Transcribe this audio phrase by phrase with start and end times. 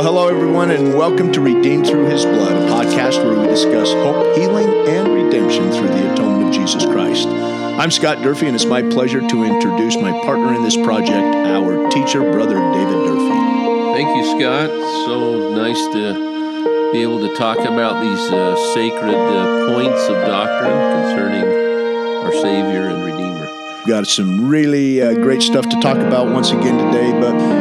[0.00, 3.92] Well, hello, everyone, and welcome to Redeemed Through His Blood, a podcast where we discuss
[3.92, 7.28] hope, healing, and redemption through the atonement of Jesus Christ.
[7.28, 11.86] I'm Scott Durfee, and it's my pleasure to introduce my partner in this project, our
[11.90, 13.92] teacher, Brother David Durfee.
[13.92, 14.70] Thank you, Scott.
[15.04, 20.80] So nice to be able to talk about these uh, sacred uh, points of doctrine
[20.96, 21.44] concerning
[22.24, 23.46] our Savior and Redeemer.
[23.80, 27.59] We've got some really uh, great stuff to talk about once again today, but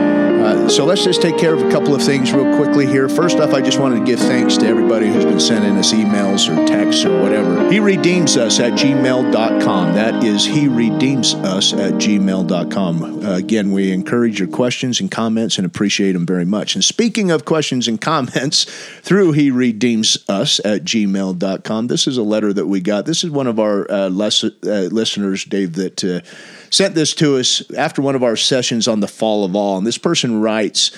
[0.70, 3.10] so let's just take care of a couple of things real quickly here.
[3.10, 6.48] First off, I just wanted to give thanks to everybody who's been sending us emails
[6.48, 7.72] or texts or whatever.
[7.72, 9.94] He redeems us at gmail.com.
[9.96, 13.26] That is, he redeems us at gmail.com.
[13.26, 16.76] Uh, again, we encourage your questions and comments and appreciate them very much.
[16.76, 18.66] And speaking of questions and comments,
[19.02, 23.06] through he redeems us at gmail.com, this is a letter that we got.
[23.06, 26.22] This is one of our uh, uh, listeners, Dave, that uh,
[26.70, 29.78] sent this to us after one of our sessions on the fall of all.
[29.78, 30.92] And this person writes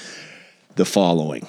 [0.75, 1.47] the following.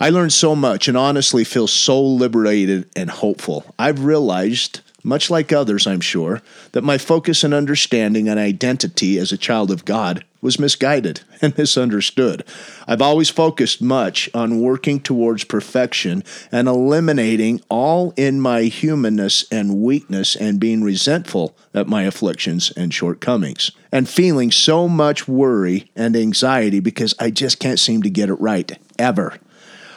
[0.00, 3.64] I learned so much and honestly feel so liberated and hopeful.
[3.78, 9.32] I've realized, much like others, I'm sure, that my focus and understanding and identity as
[9.32, 12.44] a child of God was misguided and misunderstood.
[12.86, 19.82] I've always focused much on working towards perfection and eliminating all in my humanness and
[19.82, 26.16] weakness and being resentful at my afflictions and shortcomings and feeling so much worry and
[26.16, 29.38] anxiety because I just can't seem to get it right ever.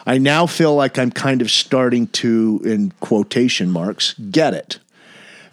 [0.07, 4.79] I now feel like I'm kind of starting to, in quotation marks, get it.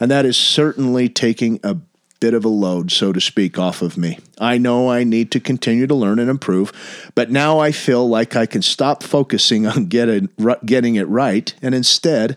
[0.03, 1.77] And that is certainly taking a
[2.19, 4.19] bit of a load, so to speak, off of me.
[4.37, 6.73] I know I need to continue to learn and improve,
[7.15, 10.29] but now I feel like I can stop focusing on getting,
[10.67, 12.37] getting it right and instead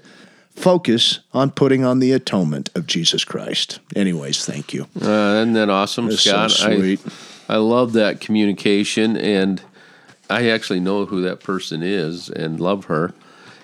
[0.52, 3.80] focus on putting on the atonement of Jesus Christ.
[3.96, 4.84] Anyways, thank you.
[5.02, 6.52] Uh, isn't that awesome, That's Scott?
[6.52, 7.00] so sweet.
[7.50, 9.60] I, I love that communication, and
[10.30, 13.16] I actually know who that person is and love her.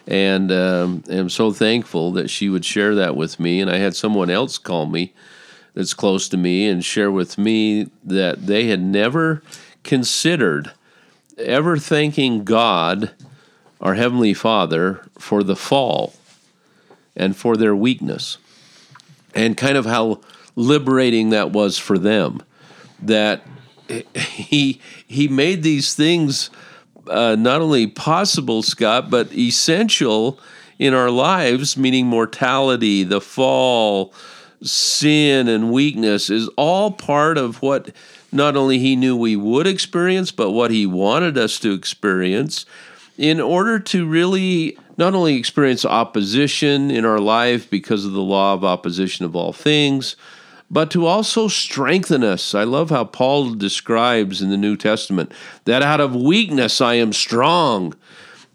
[0.07, 3.62] And um, am so thankful that she would share that with me.
[3.62, 5.13] And I had someone else call me
[5.73, 9.41] that's close to me and share with me that they had never
[9.84, 10.72] considered
[11.38, 13.12] ever thanking God,
[13.79, 16.13] our Heavenly Father, for the fall
[17.16, 18.38] and for their weakness,
[19.33, 20.22] and kind of how
[20.56, 22.44] liberating that was for them.
[23.01, 23.41] That
[24.16, 26.50] he he made these things
[27.07, 30.39] uh, not only possible, Scott, but essential
[30.79, 34.13] in our lives, meaning mortality, the fall,
[34.63, 37.91] sin, and weakness, is all part of what
[38.31, 42.66] not only he knew we would experience, but what he wanted us to experience
[43.18, 48.53] in order to really not only experience opposition in our life because of the law
[48.53, 50.16] of opposition of all things,
[50.72, 52.56] but to also strengthen us.
[52.56, 55.34] I love how Paul describes in the New Testament
[55.66, 57.94] that out of weakness I am strong.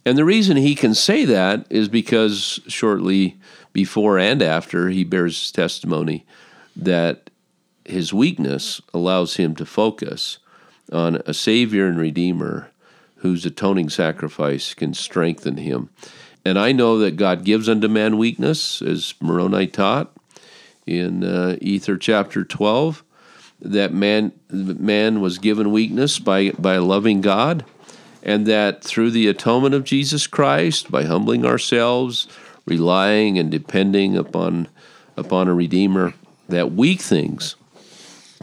[0.06, 3.36] And the reason he can say that is because shortly
[3.74, 6.24] before and after he bears testimony
[6.74, 7.28] that
[7.84, 10.38] his weakness allows him to focus
[10.90, 12.70] on a Savior and Redeemer
[13.16, 15.90] whose atoning sacrifice can strengthen him.
[16.46, 20.15] And I know that God gives unto man weakness, as Moroni taught
[20.86, 23.02] in uh, Ether chapter 12,
[23.60, 27.64] that man, man was given weakness by, by loving God,
[28.22, 32.28] and that through the atonement of Jesus Christ, by humbling ourselves,
[32.66, 34.68] relying and depending upon,
[35.16, 36.14] upon a Redeemer,
[36.48, 37.56] that weak things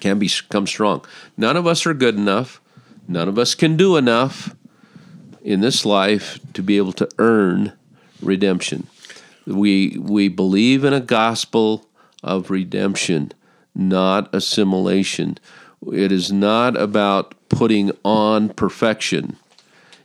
[0.02, 1.06] can become strong.
[1.38, 2.60] None of us are good enough.
[3.08, 4.56] None of us can do enough
[5.42, 7.74] in this life to be able to earn
[8.22, 8.88] redemption.
[9.46, 11.86] We, we believe in a gospel
[12.24, 13.32] of redemption,
[13.76, 15.38] not assimilation.
[15.92, 19.38] It is not about putting on perfection,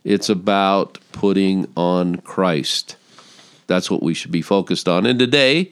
[0.03, 2.95] it's about putting on Christ.
[3.67, 5.05] That's what we should be focused on.
[5.05, 5.71] And today,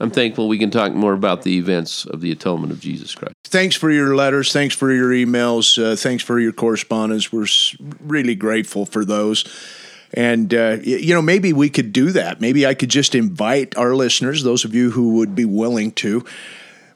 [0.00, 3.34] I'm thankful we can talk more about the events of the atonement of Jesus Christ.
[3.44, 4.52] Thanks for your letters.
[4.52, 5.82] Thanks for your emails.
[5.82, 7.32] Uh, thanks for your correspondence.
[7.32, 7.46] We're
[8.00, 9.44] really grateful for those.
[10.12, 12.40] And, uh, you know, maybe we could do that.
[12.40, 16.24] Maybe I could just invite our listeners, those of you who would be willing to,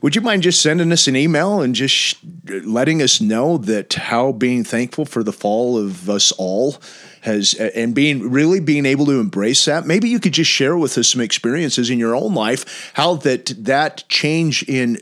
[0.00, 4.30] would you mind just sending us an email and just letting us know that how
[4.30, 6.76] being thankful for the fall of us all
[7.22, 10.96] has and being really being able to embrace that maybe you could just share with
[10.96, 14.98] us some experiences in your own life how that that change in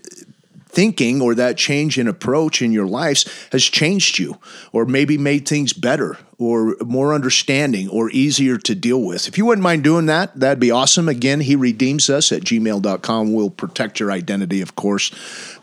[0.67, 4.39] thinking or that change in approach in your lives has changed you
[4.73, 9.27] or maybe made things better or more understanding or easier to deal with.
[9.27, 11.09] If you wouldn't mind doing that, that'd be awesome.
[11.09, 13.33] Again, he redeems us at gmail.com.
[13.33, 15.11] We'll protect your identity, of course.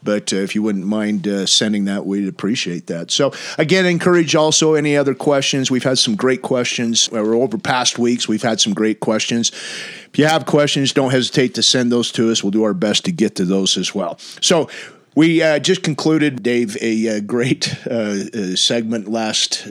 [0.01, 3.11] But uh, if you wouldn't mind uh, sending that, we'd appreciate that.
[3.11, 5.69] So, again, encourage also any other questions.
[5.69, 7.07] We've had some great questions.
[7.11, 9.49] Over past weeks, we've had some great questions.
[9.49, 12.43] If you have questions, don't hesitate to send those to us.
[12.43, 14.17] We'll do our best to get to those as well.
[14.41, 14.69] So,
[15.15, 17.93] we uh, just concluded, Dave, a, uh, great uh,
[18.33, 19.67] uh, segment last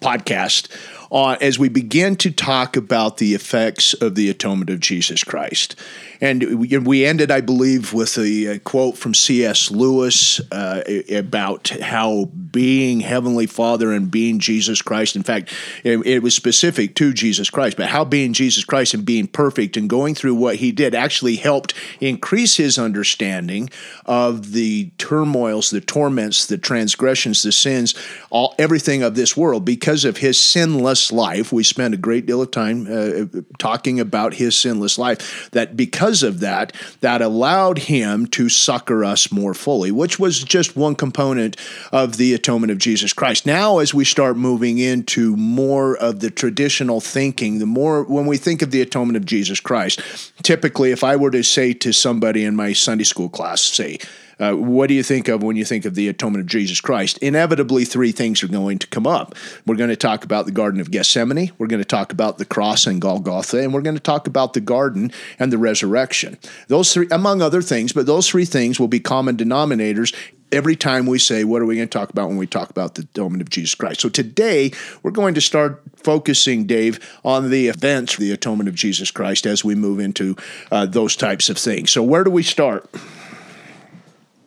[0.00, 0.68] podcast
[1.10, 5.74] uh, as we begin to talk about the effects of the atonement of Jesus Christ.
[6.20, 9.70] And we ended, I believe, with a, quote from C.S.
[9.70, 10.82] Lewis uh,
[11.12, 15.52] about how being Heavenly Father and being Jesus Christ, in fact,
[15.84, 19.76] it, it, was specific to Jesus Christ, but how being Jesus Christ and being perfect
[19.76, 23.70] and going through what he did actually helped increase his understanding
[24.06, 27.94] of the turmoils, the torments, the transgressions, the sins,
[28.30, 29.64] all everything of this world.
[29.64, 34.34] Because of his sinless life, we spent a great deal of time uh, talking about
[34.34, 36.72] his sinless life, that because because of that,
[37.02, 41.54] that allowed him to succor us more fully, which was just one component
[41.92, 43.44] of the atonement of Jesus Christ.
[43.44, 48.38] Now, as we start moving into more of the traditional thinking, the more when we
[48.38, 50.00] think of the atonement of Jesus Christ,
[50.42, 53.98] typically, if I were to say to somebody in my Sunday school class, say,
[54.38, 57.18] uh, what do you think of when you think of the atonement of Jesus Christ?
[57.18, 59.34] Inevitably, three things are going to come up.
[59.66, 62.44] We're going to talk about the Garden of Gethsemane, we're going to talk about the
[62.44, 66.38] cross and Golgotha, and we're going to talk about the garden and the resurrection.
[66.68, 70.14] Those three, among other things, but those three things will be common denominators
[70.52, 72.94] every time we say, What are we going to talk about when we talk about
[72.94, 74.00] the atonement of Jesus Christ?
[74.00, 79.10] So today, we're going to start focusing, Dave, on the events the atonement of Jesus
[79.10, 80.36] Christ as we move into
[80.70, 81.90] uh, those types of things.
[81.90, 82.88] So, where do we start?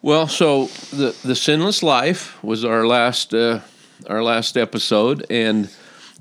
[0.03, 3.59] Well, so the the sinless life was our last uh,
[4.09, 5.69] our last episode, and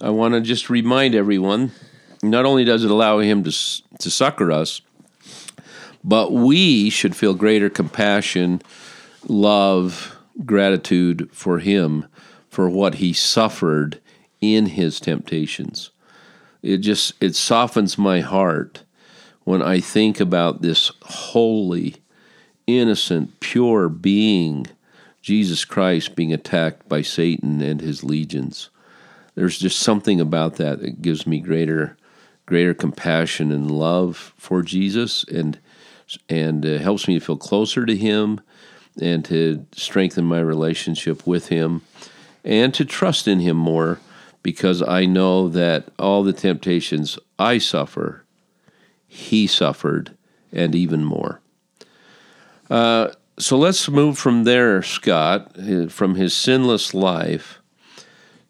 [0.02, 1.72] I want to just remind everyone.
[2.22, 3.50] Not only does it allow him to
[4.00, 4.82] to succor us,
[6.04, 8.60] but we should feel greater compassion,
[9.26, 12.04] love, gratitude for him
[12.50, 13.98] for what he suffered
[14.42, 15.88] in his temptations.
[16.62, 18.84] It just it softens my heart
[19.44, 21.96] when I think about this holy
[22.78, 24.66] innocent, pure being,
[25.22, 28.70] Jesus Christ, being attacked by Satan and his legions.
[29.34, 31.96] There's just something about that that gives me greater,
[32.46, 35.58] greater compassion and love for Jesus, and
[36.28, 38.40] and uh, helps me to feel closer to Him,
[39.00, 41.82] and to strengthen my relationship with Him,
[42.44, 44.00] and to trust in Him more,
[44.42, 48.24] because I know that all the temptations I suffer,
[49.06, 50.16] He suffered,
[50.52, 51.40] and even more.
[52.70, 55.56] Uh, so let's move from there, Scott,
[55.88, 57.60] from his sinless life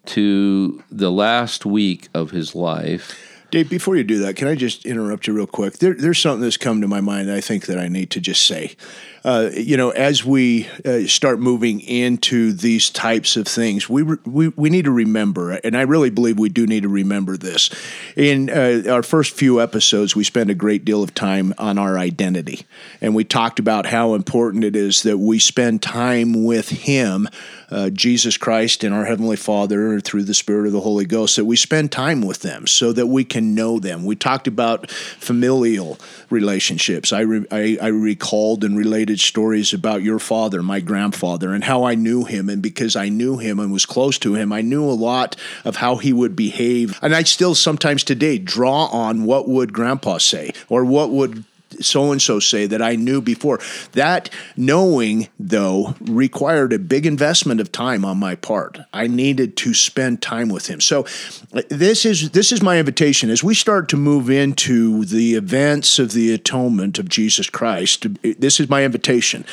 [0.07, 3.17] to the last week of his life.
[3.51, 5.79] Dave, before you do that, can I just interrupt you real quick?
[5.79, 8.47] There, there's something that's come to my mind I think that I need to just
[8.47, 8.77] say
[9.25, 14.17] uh, you know, as we uh, start moving into these types of things, we, re-
[14.25, 17.71] we we need to remember, and I really believe we do need to remember this.
[18.17, 21.99] In uh, our first few episodes, we spent a great deal of time on our
[21.99, 22.65] identity,
[23.01, 27.29] and we talked about how important it is that we spend time with Him.
[27.71, 31.45] Uh, Jesus Christ and our Heavenly Father through the Spirit of the Holy Ghost, that
[31.45, 34.05] we spend time with them so that we can know them.
[34.05, 35.97] We talked about familial
[36.31, 37.13] relationships.
[37.13, 41.64] I, re- I, I recalled and related related stories about your father, my grandfather, and
[41.64, 42.49] how I knew him.
[42.49, 45.76] And because I knew him and was close to him, I knew a lot of
[45.76, 46.97] how he would behave.
[47.02, 51.45] And I still sometimes today draw on what would grandpa say or what would
[51.81, 53.61] so and so say that I knew before.
[53.93, 58.79] That knowing, though, required a big investment of time on my part.
[58.93, 60.81] I needed to spend time with him.
[60.81, 61.07] So
[61.53, 65.99] uh, this is this is my invitation as we start to move into the events
[65.99, 68.07] of the atonement of Jesus Christ.
[68.23, 69.45] This is my invitation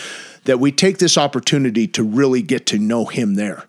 [0.46, 3.66] that we take this opportunity to really get to know him there.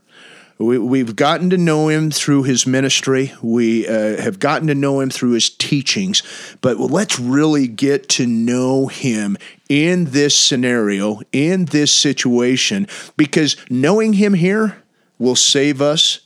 [0.59, 3.33] We, have gotten to know him through his ministry.
[3.41, 6.23] We uh, have gotten to know him through his teachings.
[6.61, 9.37] But let's really get to know him
[9.69, 14.83] in this scenario, in this situation, because knowing him here
[15.19, 16.21] will save us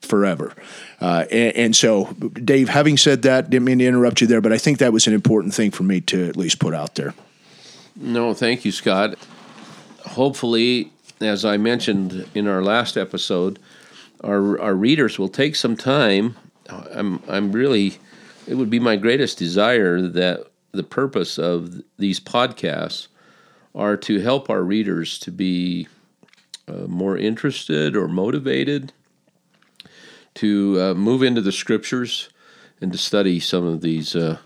[0.00, 0.52] forever.
[1.00, 2.06] Uh, and, and, so,
[2.44, 5.06] Dave, having said that, didn't mean to interrupt you there, but I think that was
[5.06, 7.14] an important thing for me to at least put out there.
[7.96, 9.16] No, thank you, Scott.
[10.06, 13.58] Hopefully, as I mentioned in our last episode,
[14.22, 16.36] our our readers will take some time.
[16.68, 17.98] I'm I'm really
[18.46, 23.08] it would be my greatest desire that the purpose of these podcasts
[23.74, 25.88] are to help our readers to be
[26.68, 28.92] uh, more interested or motivated
[30.34, 32.28] to uh, move into the scriptures
[32.80, 34.38] and to study some of these uh,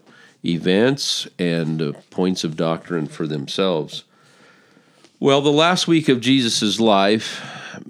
[0.44, 4.04] events and uh, points of doctrine for themselves.
[5.20, 7.40] Well, the last week of Jesus' life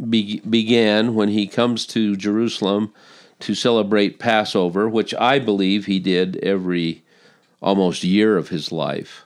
[0.09, 2.93] be- began when he comes to Jerusalem
[3.40, 7.02] to celebrate Passover, which I believe he did every
[7.62, 9.25] almost year of his life.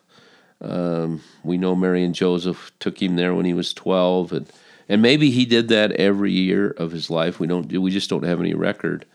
[0.60, 4.52] Um, we know Mary and Joseph took him there when he was 12, and,
[4.88, 7.40] and maybe he did that every year of his life.
[7.40, 7.66] We don't.
[7.66, 9.06] We just don't have any record.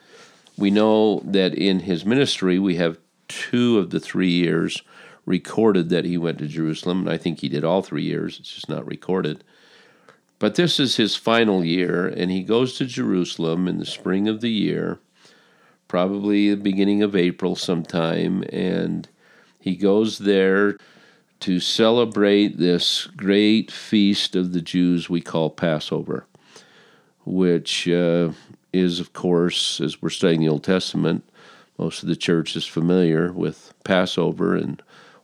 [0.58, 2.98] We know that in his ministry, we have
[3.30, 4.82] two of the three years
[5.26, 8.40] recorded that he went to Jerusalem, and I think he did all three years.
[8.40, 9.44] It's just not recorded.
[10.40, 14.42] But this is his final year, and he goes to Jerusalem in the spring of
[14.42, 15.00] the year,
[15.88, 19.08] probably the beginning of April sometime, and
[19.60, 20.78] he goes there
[21.40, 26.26] to celebrate this great feast of the Jews we call Passover,
[27.26, 28.32] which uh,
[28.74, 31.24] is, of course, as we're studying the Old Testament,
[31.78, 34.82] most of the church is familiar with Passover and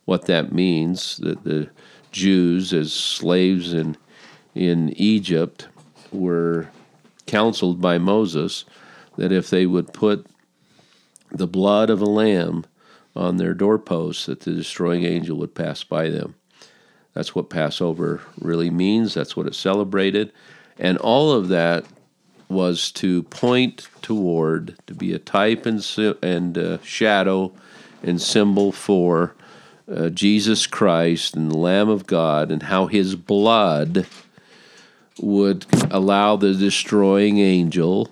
[0.10, 1.70] what that means that the
[2.12, 3.96] Jews, as slaves in,
[4.56, 5.68] in Egypt,
[6.12, 6.72] were
[7.28, 8.66] counseled by Moses
[9.18, 10.26] that if they would put
[11.32, 12.66] the blood of a lamb
[13.16, 16.34] on their doorposts that the destroying angel would pass by them.
[17.14, 19.14] That's what Passover really means.
[19.14, 20.34] That's what it celebrated.
[20.80, 21.86] And all of that
[22.48, 25.86] was to point toward, to be a type and,
[26.24, 27.54] and shadow
[28.02, 29.36] and symbol for
[29.92, 34.06] uh, Jesus Christ and the Lamb of God and how his blood
[35.20, 38.10] would allow the destroying angel,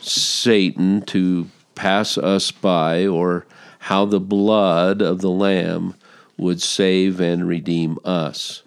[0.00, 3.46] Satan, to pass us by or
[3.80, 5.94] how the blood of the Lamb
[6.36, 8.62] would save and redeem us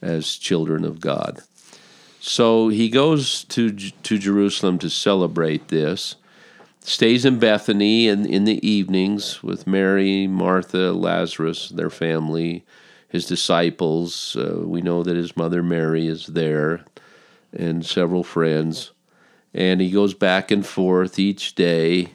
[0.00, 1.42] as children of God.
[2.20, 6.16] So he goes to, to Jerusalem to celebrate this,
[6.84, 12.64] stays in Bethany in, in the evenings with Mary, Martha, Lazarus, their family,
[13.08, 14.36] his disciples.
[14.36, 16.84] Uh, we know that his mother Mary is there,
[17.52, 18.92] and several friends.
[19.54, 22.12] And he goes back and forth each day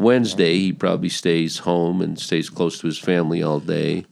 [0.00, 4.06] Wednesday, he probably stays home and stays close to his family all day.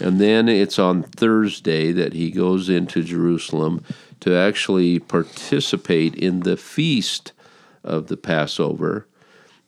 [0.00, 3.84] And then it's on Thursday that he goes into Jerusalem
[4.20, 7.32] to actually participate in the feast
[7.84, 9.06] of the Passover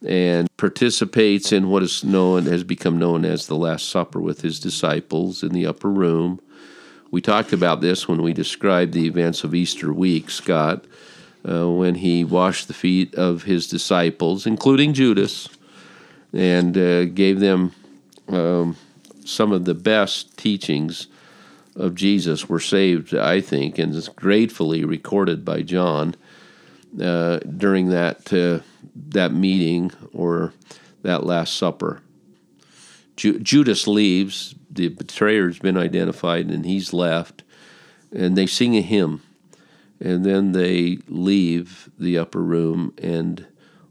[0.05, 4.59] and participates in what is known has become known as the Last Supper with his
[4.59, 6.41] disciples in the upper room.
[7.11, 10.85] We talked about this when we described the events of Easter week, Scott
[11.49, 15.49] uh, when he washed the feet of his disciples, including Judas,
[16.33, 17.73] and uh, gave them
[18.29, 18.77] um,
[19.25, 21.09] some of the best teachings
[21.77, 26.15] of Jesus were saved, I think, and is gratefully recorded by John
[27.01, 28.65] uh, during that uh,
[29.09, 30.53] that meeting or
[31.03, 32.01] that Last Supper.
[33.17, 37.43] Ju- Judas leaves; the betrayer's been identified, and he's left,
[38.13, 39.23] and they sing a hymn
[40.01, 43.47] and then they leave the upper room and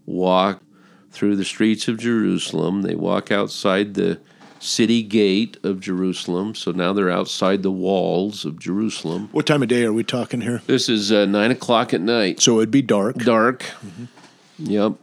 [0.06, 0.64] walk
[1.12, 2.82] through the streets of Jerusalem.
[2.82, 4.20] They walk outside the
[4.60, 6.56] city gate of Jerusalem.
[6.56, 9.30] So now they're outside the walls of Jerusalem.
[9.32, 10.62] What time of day are we talking here?
[10.68, 12.42] This is uh, nine o'clock at night.
[12.42, 13.18] So it'd be dark.
[13.18, 13.64] Dark.
[13.64, 14.06] Mm-hmm.
[14.60, 14.94] Yep.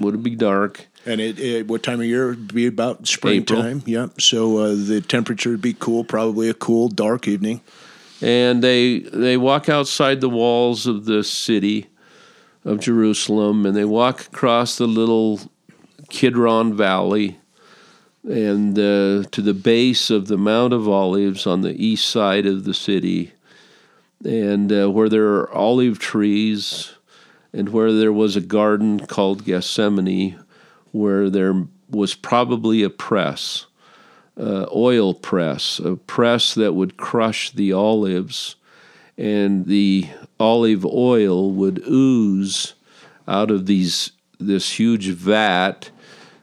[0.00, 0.86] Would it be dark?
[1.06, 3.82] And it, it, what time of year would be about springtime?
[3.86, 4.20] Yep.
[4.20, 7.60] So uh, the temperature would be cool, probably a cool, dark evening
[8.24, 11.88] and they they walk outside the walls of the city
[12.64, 15.40] of Jerusalem, and they walk across the little
[16.08, 17.38] Kidron Valley
[18.24, 22.64] and uh, to the base of the Mount of Olives on the east side of
[22.64, 23.32] the city,
[24.24, 26.94] and uh, where there are olive trees,
[27.52, 30.38] and where there was a garden called Gethsemane,
[30.92, 33.66] where there was probably a press
[34.38, 38.56] uh, oil press, a press that would crush the olives,
[39.16, 40.08] and the
[40.40, 42.74] olive oil would ooze
[43.28, 45.90] out of these this huge vat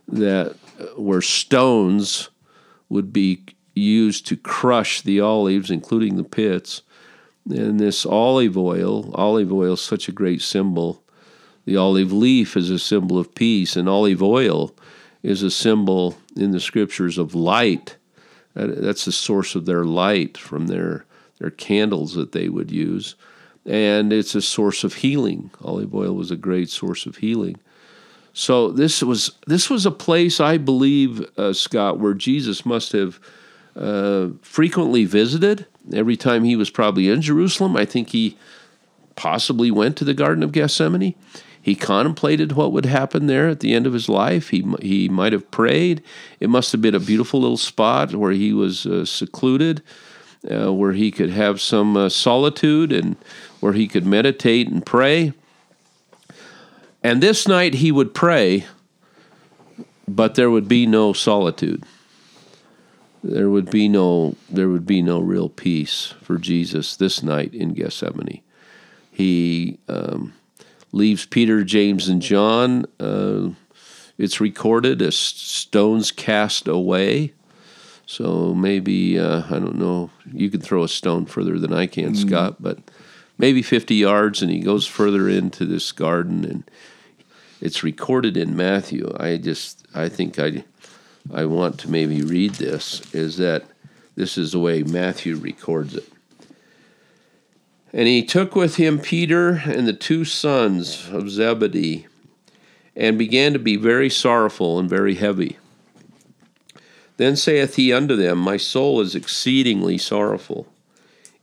[0.07, 0.55] that
[0.97, 2.29] where stones
[2.89, 6.81] would be used to crush the olives, including the pits.
[7.49, 11.03] And this olive oil, olive oil is such a great symbol.
[11.65, 14.75] The olive leaf is a symbol of peace, and olive oil
[15.23, 17.97] is a symbol in the scriptures of light.
[18.53, 21.05] That's the source of their light from their,
[21.39, 23.15] their candles that they would use.
[23.65, 25.51] And it's a source of healing.
[25.63, 27.59] Olive oil was a great source of healing.
[28.33, 33.19] So this was this was a place I believe, uh, Scott, where Jesus must have
[33.75, 35.65] uh, frequently visited.
[35.93, 38.37] Every time he was probably in Jerusalem, I think he
[39.15, 41.15] possibly went to the Garden of Gethsemane.
[41.61, 44.49] he contemplated what would happen there at the end of his life.
[44.49, 46.01] He he might have prayed.
[46.39, 49.83] It must have been a beautiful little spot where he was uh, secluded,
[50.49, 53.15] uh, where he could have some uh, solitude and
[53.59, 55.33] where he could meditate and pray.
[57.03, 58.65] And this night he would pray,
[60.07, 61.83] but there would be no solitude.
[63.23, 67.73] There would be no there would be no real peace for Jesus this night in
[67.73, 68.41] Gethsemane.
[69.11, 70.33] He um,
[70.91, 72.85] leaves Peter, James, and John.
[72.99, 73.49] Uh,
[74.17, 77.33] it's recorded as stones cast away.
[78.05, 80.09] So maybe uh, I don't know.
[80.31, 82.27] You can throw a stone further than I can, mm.
[82.27, 82.79] Scott, but
[83.37, 86.63] maybe 50 yards, and he goes further into this garden, and
[87.61, 89.15] it's recorded in Matthew.
[89.17, 90.63] I just I think I
[91.31, 93.63] I want to maybe read this is that
[94.15, 96.11] this is the way Matthew records it.
[97.93, 102.07] And he took with him Peter and the two sons of Zebedee
[102.95, 105.57] and began to be very sorrowful and very heavy.
[107.17, 110.67] Then saith he unto them, My soul is exceedingly sorrowful,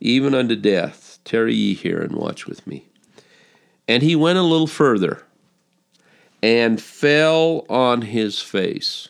[0.00, 1.18] even unto death.
[1.24, 2.86] Tarry ye here and watch with me.
[3.86, 5.22] And he went a little further
[6.42, 9.08] and fell on his face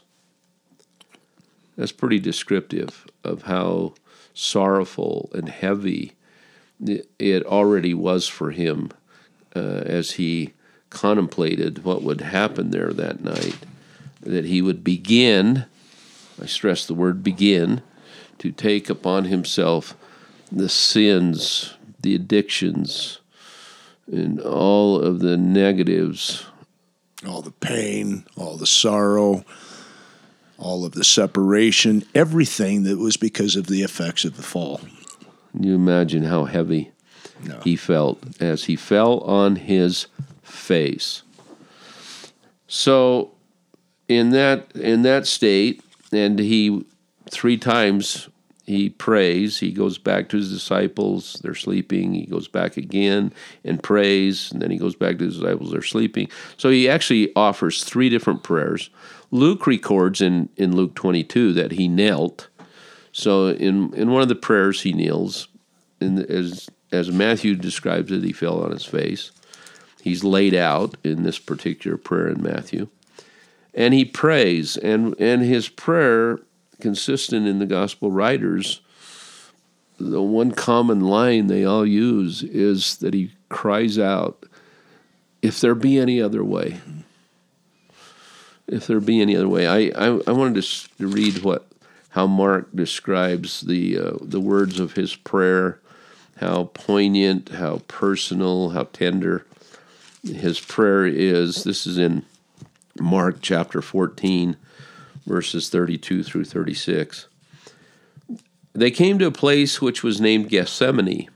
[1.78, 3.94] that's pretty descriptive of how
[4.34, 6.14] sorrowful and heavy
[6.80, 8.90] it already was for him
[9.54, 10.52] uh, as he
[10.90, 13.58] contemplated what would happen there that night.
[14.20, 15.66] That he would begin,
[16.42, 17.82] I stress the word begin,
[18.38, 19.96] to take upon himself
[20.50, 23.20] the sins, the addictions,
[24.10, 26.44] and all of the negatives.
[27.26, 29.44] All the pain, all the sorrow,
[30.56, 34.80] all of the separation, everything that was because of the effects of the fall.
[35.52, 36.92] Can you imagine how heavy
[37.44, 37.60] no.
[37.60, 40.06] he felt as he fell on his
[40.42, 41.22] face?
[42.66, 43.32] So,
[44.08, 45.82] in that in that state,
[46.12, 46.84] and he
[47.30, 48.28] three times
[48.68, 49.58] he prays.
[49.60, 51.40] He goes back to his disciples.
[51.42, 52.12] They're sleeping.
[52.12, 53.32] He goes back again
[53.64, 55.72] and prays, and then he goes back to his disciples.
[55.72, 56.28] They're sleeping.
[56.58, 58.90] So he actually offers three different prayers.
[59.30, 62.48] Luke records in, in Luke 22 that he knelt.
[63.10, 65.48] So in, in one of the prayers, he kneels.
[65.98, 69.30] And as, as Matthew describes it, he fell on his face.
[70.02, 72.88] He's laid out in this particular prayer in Matthew.
[73.72, 76.40] And he prays, and, and his prayer,
[76.80, 78.80] consistent in the gospel writers,
[79.98, 84.44] the one common line they all use is that he cries out,
[85.42, 86.80] If there be any other way
[88.68, 89.66] if there be any other way.
[89.66, 91.66] I, I, I wanted to read what
[92.10, 95.80] how Mark describes the uh, the words of his prayer,
[96.36, 99.46] how poignant, how personal, how tender
[100.22, 101.64] his prayer is.
[101.64, 102.24] This is in
[103.00, 104.56] Mark chapter 14,
[105.28, 107.28] verses 32 through 36.
[108.72, 111.28] They came to a place which was named Gethsemane.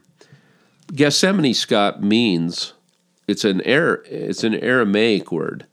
[0.95, 2.73] Gethsemane, Scott, means
[3.29, 5.67] it's an it's an Aramaic word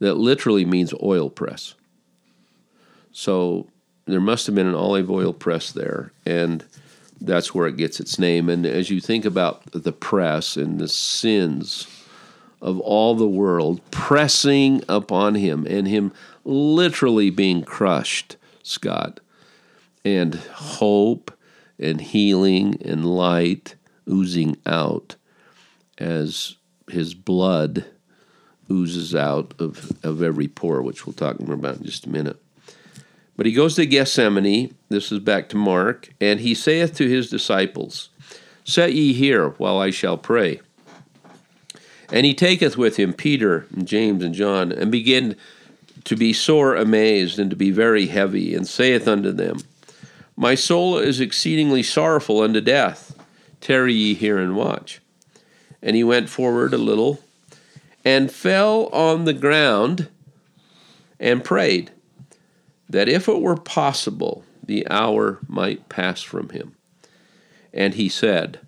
[0.00, 1.74] that literally means oil press.
[3.12, 3.68] So
[4.06, 6.64] there must have been an olive oil press there, and
[7.20, 8.48] that's where it gets its name.
[8.48, 11.86] And as you think about the press and the sins
[12.64, 16.10] of all the world pressing upon him and him
[16.44, 19.20] literally being crushed, Scott,
[20.02, 21.30] and hope
[21.78, 23.74] and healing and light
[24.10, 25.16] oozing out
[25.98, 26.56] as
[26.90, 27.84] his blood
[28.70, 32.40] oozes out of, of every pore, which we'll talk more about in just a minute.
[33.36, 37.28] But he goes to Gethsemane, this is back to Mark, and he saith to his
[37.28, 38.08] disciples,
[38.64, 40.62] Set ye here while I shall pray.
[42.12, 45.36] And he taketh with him Peter and James and John, and begin
[46.04, 49.58] to be sore amazed and to be very heavy, and saith unto them,
[50.36, 53.16] My soul is exceedingly sorrowful unto death.
[53.60, 55.00] Tarry ye here and watch.
[55.82, 57.20] And he went forward a little
[58.04, 60.08] and fell on the ground
[61.18, 61.90] and prayed
[62.88, 66.76] that if it were possible, the hour might pass from him.
[67.72, 68.60] And he said,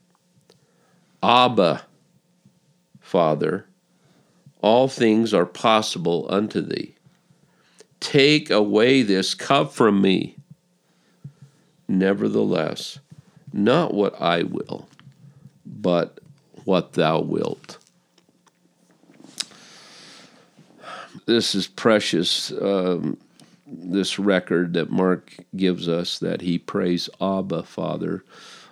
[1.22, 1.82] Abba,
[3.16, 3.64] Father,
[4.60, 6.96] all things are possible unto thee.
[7.98, 10.36] Take away this cup from me.
[11.88, 12.98] Nevertheless,
[13.54, 14.86] not what I will,
[15.64, 16.20] but
[16.66, 17.78] what thou wilt.
[21.24, 22.52] this is precious.
[22.52, 23.16] Um,
[23.66, 28.24] this record that Mark gives us that he prays Abba, Father.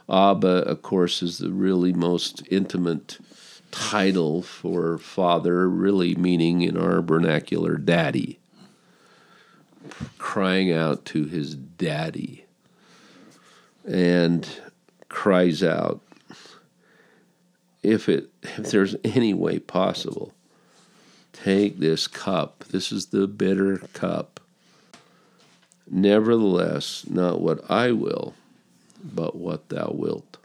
[0.06, 3.16] Abba, of course, is the really most intimate
[3.74, 8.38] title for father, really meaning in our vernacular, daddy.
[10.16, 12.44] Crying out to his daddy.
[13.84, 14.48] And
[15.08, 16.00] cries out,
[17.82, 20.32] if it if there's any way possible,
[21.32, 22.64] take this cup.
[22.70, 24.40] This is the bitter cup.
[25.90, 28.34] Nevertheless, not what I will,
[29.02, 30.38] but what thou wilt.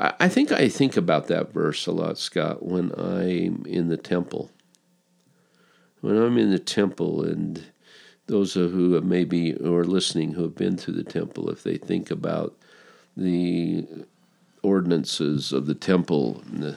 [0.00, 4.52] I think I think about that verse a lot, Scott, when I'm in the temple.
[6.00, 7.64] When I'm in the temple, and
[8.26, 12.12] those who have maybe or listening who have been to the temple, if they think
[12.12, 12.56] about
[13.16, 13.88] the
[14.62, 16.76] ordinances of the temple, the,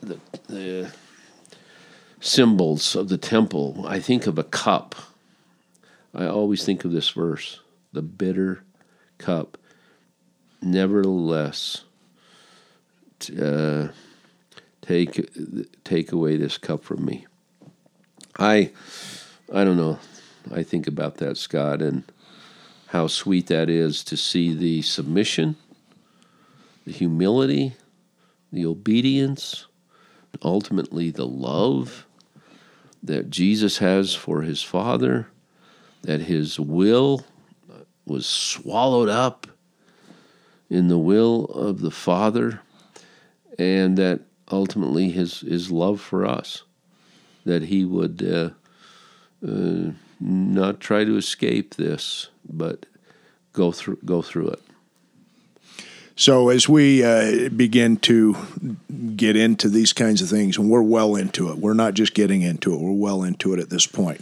[0.00, 0.92] the, the
[2.20, 4.94] symbols of the temple, I think of a cup.
[6.14, 7.58] I always think of this verse
[7.92, 8.62] the bitter
[9.18, 9.58] cup.
[10.62, 11.82] Nevertheless,
[13.30, 13.88] uh,
[14.82, 15.28] take
[15.84, 17.26] take away this cup from me.
[18.38, 18.70] I
[19.52, 19.98] I don't know.
[20.52, 22.04] I think about that, Scott, and
[22.88, 25.56] how sweet that is to see the submission,
[26.84, 27.74] the humility,
[28.52, 29.66] the obedience,
[30.42, 32.06] ultimately the love
[33.02, 35.28] that Jesus has for his Father,
[36.02, 37.24] that his will
[38.06, 39.46] was swallowed up
[40.68, 42.60] in the will of the Father
[43.58, 46.62] and that ultimately his his love for us,
[47.44, 48.50] that he would uh,
[49.46, 52.86] uh, not try to escape this, but
[53.52, 54.62] go through go through it.
[56.16, 58.36] So as we uh, begin to
[59.16, 62.42] get into these kinds of things, and we're well into it, we're not just getting
[62.42, 64.20] into it; we're well into it at this point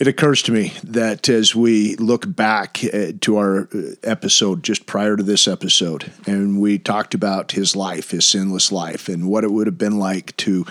[0.00, 4.86] it occurs to me that as we look back uh, to our uh, episode just
[4.86, 9.44] prior to this episode, and we talked about his life, his sinless life, and what
[9.44, 10.64] it would have been like to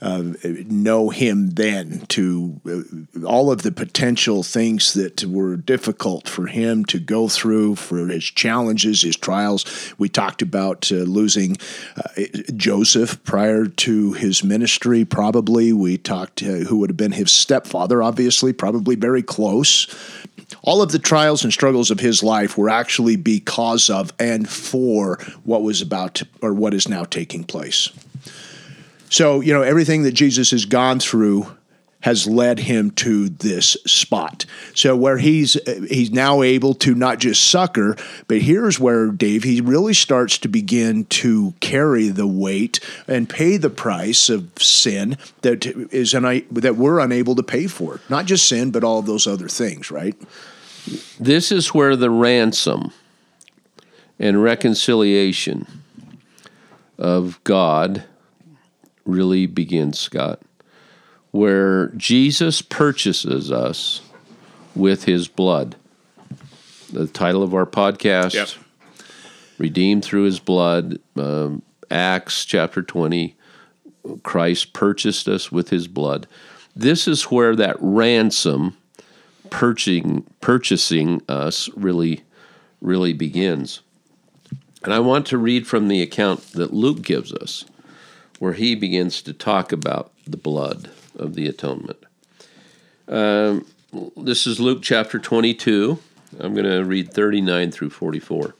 [0.00, 0.22] uh,
[0.66, 6.84] know him then, to uh, all of the potential things that were difficult for him
[6.86, 9.94] to go through, for his challenges, his trials.
[9.98, 11.56] We talked about uh, losing
[11.96, 12.22] uh,
[12.56, 15.72] Joseph prior to his ministry, probably.
[15.72, 19.86] We talked uh, who would have been his stepfather, obviously, probably very close
[20.62, 25.18] all of the trials and struggles of his life were actually because of and for
[25.44, 27.90] what was about to, or what is now taking place.
[29.08, 31.46] So, you know, everything that Jesus has gone through
[32.00, 34.44] has led him to this spot.
[34.74, 35.56] So where he's
[35.88, 37.96] he's now able to not just succor,
[38.28, 43.56] but here's where Dave he really starts to begin to carry the weight and pay
[43.56, 48.00] the price of sin that is an, that we're unable to pay for.
[48.08, 50.14] Not just sin, but all of those other things, right?
[51.18, 52.92] This is where the ransom
[54.18, 55.66] and reconciliation
[56.98, 58.04] of God
[59.06, 60.40] really begins, Scott,
[61.30, 64.02] where Jesus purchases us
[64.74, 65.76] with his blood.
[66.92, 68.48] The title of our podcast, yep.
[69.58, 73.34] Redeemed Through His Blood, um, Acts chapter 20,
[74.22, 76.26] Christ purchased us with his blood.
[76.74, 78.76] This is where that ransom
[79.50, 82.22] purchasing, purchasing us really,
[82.80, 83.80] really begins.
[84.84, 87.64] And I want to read from the account that Luke gives us
[88.38, 91.98] where he begins to talk about the blood of the atonement.
[93.08, 93.66] Um,
[94.16, 95.98] this is Luke chapter 22.
[96.40, 98.54] I'm going to read 39 through 44.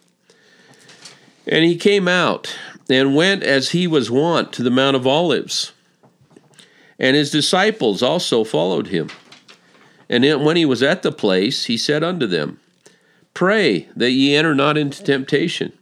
[1.46, 2.56] And he came out
[2.88, 5.72] and went as he was wont to the Mount of Olives.
[6.98, 9.10] And his disciples also followed him.
[10.08, 12.60] And when he was at the place, he said unto them,
[13.34, 15.72] Pray that ye enter not into temptation.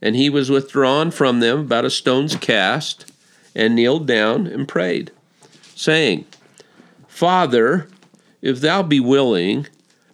[0.00, 3.10] And he was withdrawn from them about a stone's cast
[3.58, 5.10] and kneeled down and prayed,
[5.74, 6.24] saying,
[7.08, 7.88] Father,
[8.40, 9.66] if thou be willing,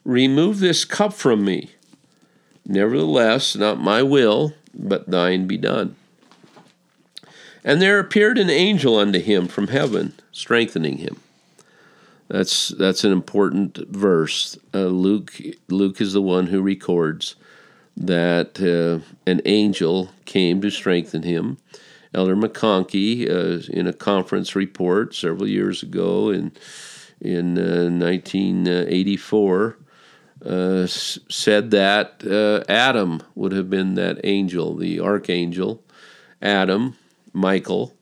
[0.02, 1.70] remove this cup from me.
[2.66, 5.94] Nevertheless, not my will, but thine be done.
[7.62, 11.20] And there appeared an angel unto him from heaven, strengthening him.
[12.28, 14.56] That's that's an important verse.
[14.72, 17.36] Uh, Luke Luke is the one who records
[17.96, 21.58] that uh, an angel came to strengthen him,
[22.14, 26.52] Elder McConkie uh, in a conference report several years ago in
[27.20, 29.78] in uh, 1984
[30.44, 35.82] uh, said that uh, Adam would have been that angel, the archangel.
[36.42, 36.96] Adam,
[37.32, 37.94] Michael,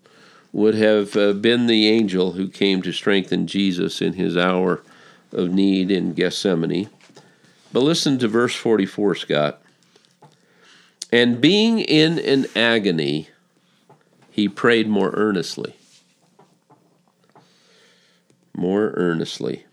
[0.52, 4.82] would have uh, been the angel who came to strengthen Jesus in his hour
[5.30, 6.90] of need in Gethsemane.
[7.72, 9.62] But listen to verse 44, Scott.
[11.10, 13.28] And being in an agony,
[14.32, 15.76] he prayed more earnestly.
[18.56, 19.66] More earnestly.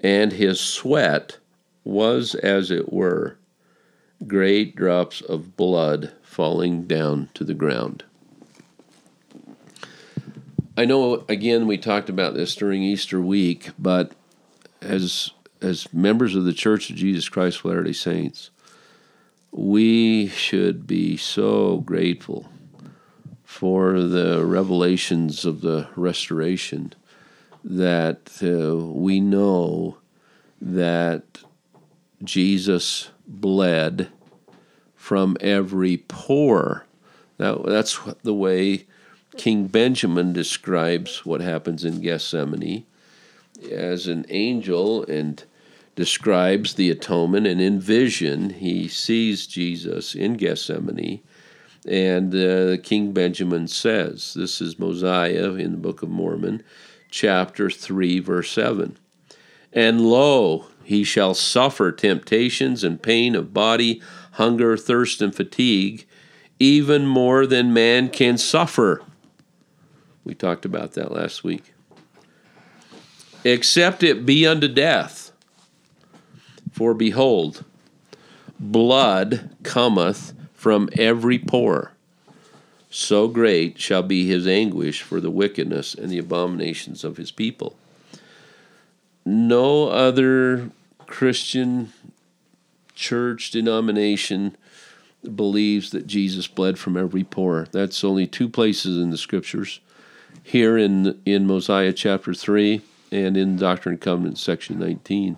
[0.00, 1.38] And his sweat
[1.84, 3.38] was, as it were,
[4.26, 8.02] great drops of blood falling down to the ground.
[10.76, 14.12] I know, again, we talked about this during Easter week, but
[14.82, 18.50] as as members of the Church of Jesus Christ of Latter-day Saints,
[19.50, 22.48] we should be so grateful
[23.58, 26.92] for the revelations of the restoration
[27.64, 29.98] that uh, we know
[30.60, 31.24] that
[32.22, 34.12] Jesus bled
[34.94, 36.86] from every pore.
[37.38, 38.86] That, that's the way
[39.36, 42.86] King Benjamin describes what happens in Gethsemane
[43.72, 45.42] as an angel and
[45.96, 47.48] describes the atonement.
[47.48, 51.22] And in vision, he sees Jesus in Gethsemane.
[51.88, 56.62] And uh, King Benjamin says, This is Mosiah in the Book of Mormon,
[57.10, 58.98] chapter 3, verse 7.
[59.72, 66.06] And lo, he shall suffer temptations and pain of body, hunger, thirst, and fatigue,
[66.58, 69.02] even more than man can suffer.
[70.24, 71.72] We talked about that last week.
[73.44, 75.32] Except it be unto death.
[76.70, 77.64] For behold,
[78.60, 81.92] blood cometh from every pore.
[82.90, 87.76] So great shall be his anguish for the wickedness and the abominations of his people.
[89.24, 90.70] No other
[91.06, 91.92] Christian
[92.92, 94.56] church denomination
[95.32, 97.68] believes that Jesus bled from every pore.
[97.70, 99.78] That's only two places in the scriptures.
[100.42, 102.80] Here in in Mosiah chapter 3
[103.12, 105.36] and in Doctrine and Covenants section 19.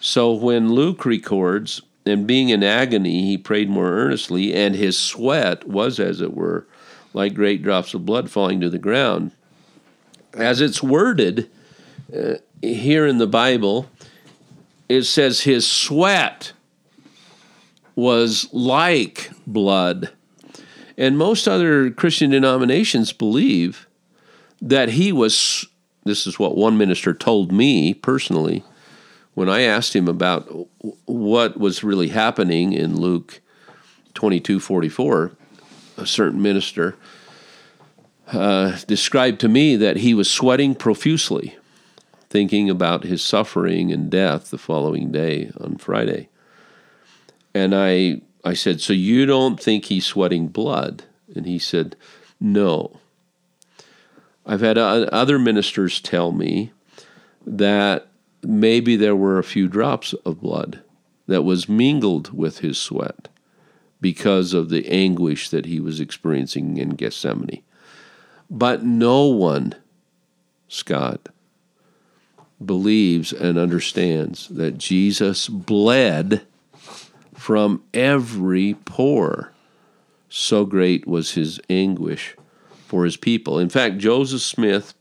[0.00, 5.66] So when Luke records, and being in agony, he prayed more earnestly, and his sweat
[5.66, 6.66] was, as it were,
[7.14, 9.30] like great drops of blood falling to the ground.
[10.34, 11.48] As it's worded
[12.14, 13.88] uh, here in the Bible,
[14.88, 16.52] it says his sweat
[17.94, 20.10] was like blood.
[20.98, 23.86] And most other Christian denominations believe
[24.60, 25.66] that he was,
[26.04, 28.62] this is what one minister told me personally
[29.34, 30.48] when I asked him about
[31.04, 33.40] what was really happening in Luke
[34.14, 35.32] 22 44.
[35.96, 36.96] A certain minister
[38.32, 41.56] uh, described to me that he was sweating profusely
[42.30, 46.28] thinking about his suffering and death the following day on Friday.
[47.54, 51.04] And I, I said, So you don't think he's sweating blood?
[51.36, 51.94] And he said,
[52.40, 52.98] No.
[54.44, 56.72] I've had other ministers tell me
[57.46, 58.08] that
[58.46, 60.82] maybe there were a few drops of blood
[61.26, 63.28] that was mingled with his sweat
[64.00, 67.62] because of the anguish that he was experiencing in Gethsemane.
[68.50, 69.74] But no one,
[70.68, 71.28] Scott,
[72.64, 76.46] believes and understands that Jesus bled
[77.34, 79.52] from every pore.
[80.28, 82.36] So great was his anguish
[82.86, 83.58] for his people.
[83.58, 84.94] In fact, Joseph Smith,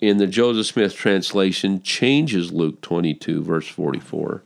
[0.00, 4.42] in the Joseph Smith translation, changes Luke 22, verse 44.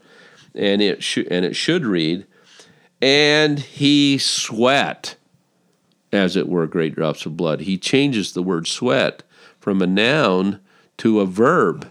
[0.55, 2.27] And it, sh- and it should read,
[3.01, 5.17] And he sweat,
[6.13, 7.61] as it were, great drops of blood.
[7.61, 9.23] He changes the word sweat
[9.61, 10.61] from a noun
[10.99, 11.89] to a verb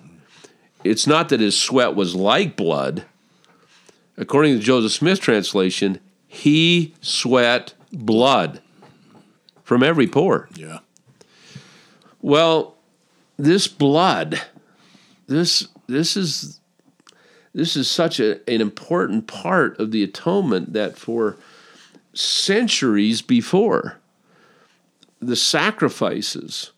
[0.83, 3.05] it's not that his sweat was like blood.
[4.17, 8.61] According to the Joseph Smith translation, he sweat blood
[9.63, 10.49] from every pore.
[10.55, 10.79] Yeah.
[12.21, 12.70] Well,
[13.43, 14.41] this blood,
[15.27, 16.59] this this is
[17.53, 21.37] this is such a, an important part of the atonement that for
[22.13, 23.97] centuries before
[25.19, 26.71] the sacrifices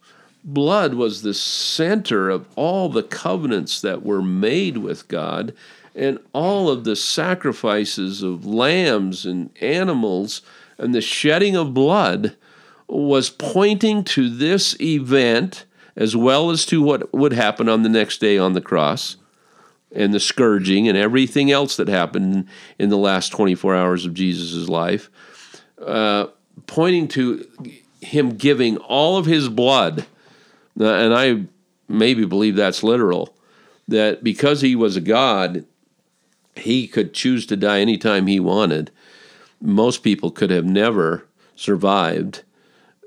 [0.43, 5.53] blood was the center of all the covenants that were made with God
[5.95, 10.41] and all of the sacrifices of lambs and animals
[10.77, 12.35] and the shedding of blood
[12.87, 15.65] was pointing to this event
[15.95, 19.17] as well as to what would happen on the next day on the cross
[19.95, 22.47] and the scourging and everything else that happened
[22.79, 25.09] in the last 24 hours of Jesus' life,
[25.85, 26.27] uh,
[26.65, 27.47] pointing to
[28.01, 30.05] him giving all of his blood
[30.79, 31.43] and I
[31.87, 33.35] maybe believe that's literal,
[33.87, 35.65] that because he was a God,
[36.55, 38.91] he could choose to die anytime he wanted.
[39.61, 41.25] Most people could have never
[41.55, 42.43] survived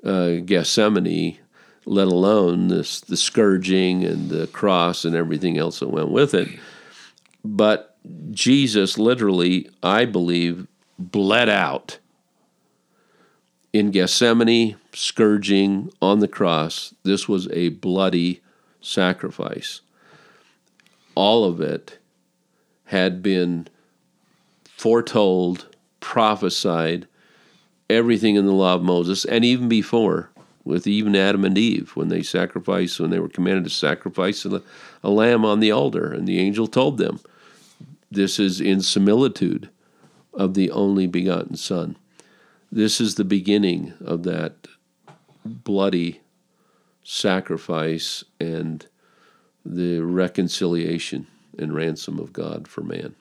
[0.05, 1.39] uh, Gethsemane,
[1.87, 6.49] let alone this, the scourging and the cross and everything else that went with it.
[7.45, 7.97] But
[8.33, 10.67] Jesus literally, I believe,
[10.99, 11.99] bled out
[13.73, 16.95] in Gethsemane, scourging on the cross.
[17.05, 18.43] This was a bloody
[18.81, 19.81] sacrifice.
[21.15, 21.99] All of it
[22.87, 23.69] had been
[24.65, 27.07] foretold, prophesied,
[27.89, 30.31] everything in the law of Moses, and even before,
[30.67, 34.63] with even Adam and Eve, when they sacrificed, when they were commanded to sacrifice a,
[35.03, 37.21] a lamb on the altar, and the angel told them,
[38.11, 39.71] This is in similitude
[40.35, 41.97] of the only begotten Son.
[42.71, 44.67] This is the beginning of that
[45.45, 46.21] bloody
[47.05, 48.87] sacrifice and
[49.65, 53.15] the reconciliation and ransom of God for man.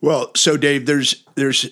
[0.00, 1.70] Well, so Dave, there's there's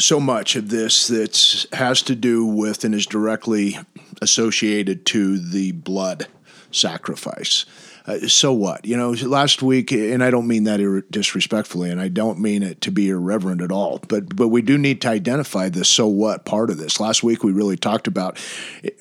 [0.00, 3.78] so much of this that has to do with and is directly
[4.22, 6.26] associated to the blood
[6.70, 7.66] sacrifice.
[8.06, 8.84] Uh, so what?
[8.84, 12.80] You know, last week, and I don't mean that disrespectfully, and I don't mean it
[12.82, 16.44] to be irreverent at all, but but we do need to identify the so what
[16.44, 17.00] part of this.
[17.00, 18.38] Last week, we really talked about,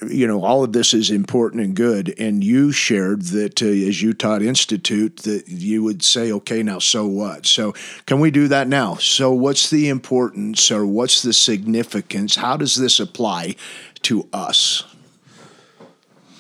[0.08, 4.04] you know, all of this is important and good, and you shared that uh, as
[4.14, 7.46] taught Institute that you would say, okay, now so what?
[7.46, 7.74] So
[8.06, 8.96] can we do that now?
[8.96, 12.36] So what's the importance or what's the significance?
[12.36, 13.56] How does this apply
[14.04, 14.84] to us?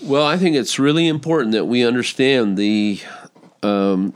[0.01, 3.01] Well, I think it's really important that we understand the
[3.62, 4.13] um,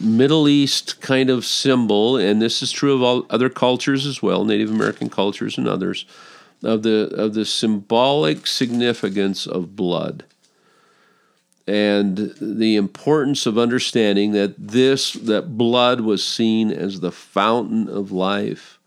[0.00, 4.46] Middle East kind of symbol, and this is true of all other cultures as well,
[4.46, 6.06] Native American cultures and others,
[6.62, 10.24] of the of the symbolic significance of blood
[11.66, 18.10] and the importance of understanding that this that blood was seen as the fountain of
[18.10, 18.78] life.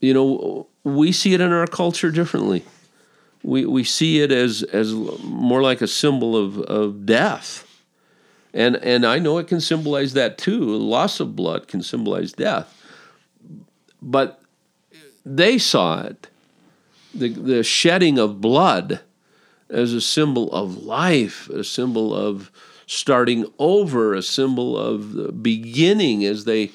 [0.00, 2.64] You know, we see it in our culture differently
[3.42, 7.64] we, we see it as, as more like a symbol of, of death.
[8.52, 10.60] And, and I know it can symbolize that too.
[10.60, 12.74] Loss of blood can symbolize death.
[14.00, 14.40] But
[15.24, 16.28] they saw it,
[17.14, 19.00] the, the shedding of blood,
[19.70, 22.50] as a symbol of life, a symbol of
[22.86, 26.70] starting over, a symbol of beginning as they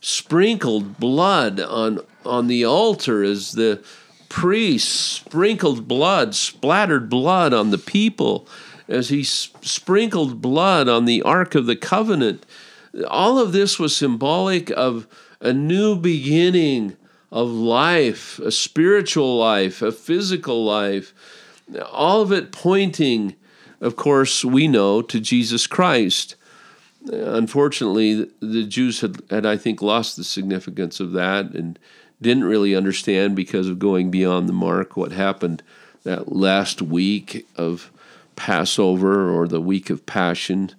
[0.00, 3.82] sprinkled blood on, on the altar as the
[4.28, 8.46] priest sprinkled blood, splattered blood on the people
[8.88, 12.46] as he sprinkled blood on the Ark of the Covenant.
[13.08, 15.06] All of this was symbolic of
[15.40, 16.96] a new beginning
[17.32, 21.12] of life, a spiritual life, a physical life.
[21.90, 23.34] All of it pointing,
[23.80, 26.36] of course, we know to Jesus Christ.
[27.12, 31.78] Unfortunately, the Jews had, had I think, lost the significance of that and
[32.20, 35.62] didn't really understand because of going beyond the mark what happened
[36.04, 37.90] that last week of
[38.36, 40.70] Passover or the week of Passion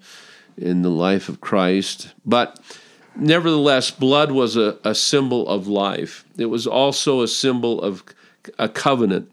[0.57, 2.13] in the life of Christ.
[2.25, 2.59] But
[3.15, 8.03] nevertheless, blood was a, a symbol of life, it was also a symbol of
[8.57, 9.31] a covenant.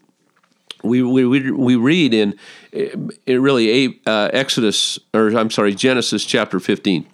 [0.83, 2.35] We, we, we read in,
[2.73, 7.07] in really uh, Exodus, or I'm sorry, Genesis chapter 15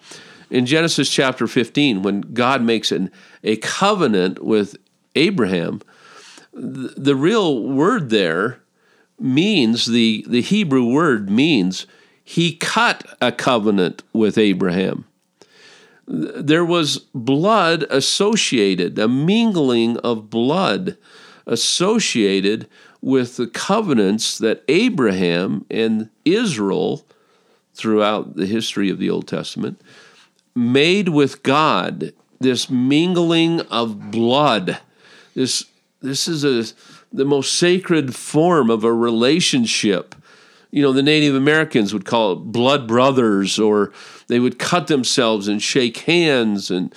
[0.51, 3.11] in Genesis chapter 15, when God makes an,
[3.43, 4.77] a covenant with
[5.15, 5.81] Abraham,
[6.53, 8.61] the, real word there
[9.19, 11.87] means, the, the Hebrew word means,
[12.23, 15.05] he cut a covenant with Abraham.
[16.07, 20.97] There was blood associated, a mingling of blood
[21.47, 22.69] associated
[23.01, 27.07] with the covenants that Abraham and Israel,
[27.75, 29.81] throughout the history of the Old Testament,
[30.55, 34.79] made with God, this mingling of blood.
[35.35, 35.67] This,
[36.01, 36.75] this is a,
[37.13, 40.15] the most sacred form of a relationship.
[40.71, 43.93] You know, the Native Americans would call it blood brothers, or
[44.29, 46.71] they would cut themselves and shake hands.
[46.71, 46.95] And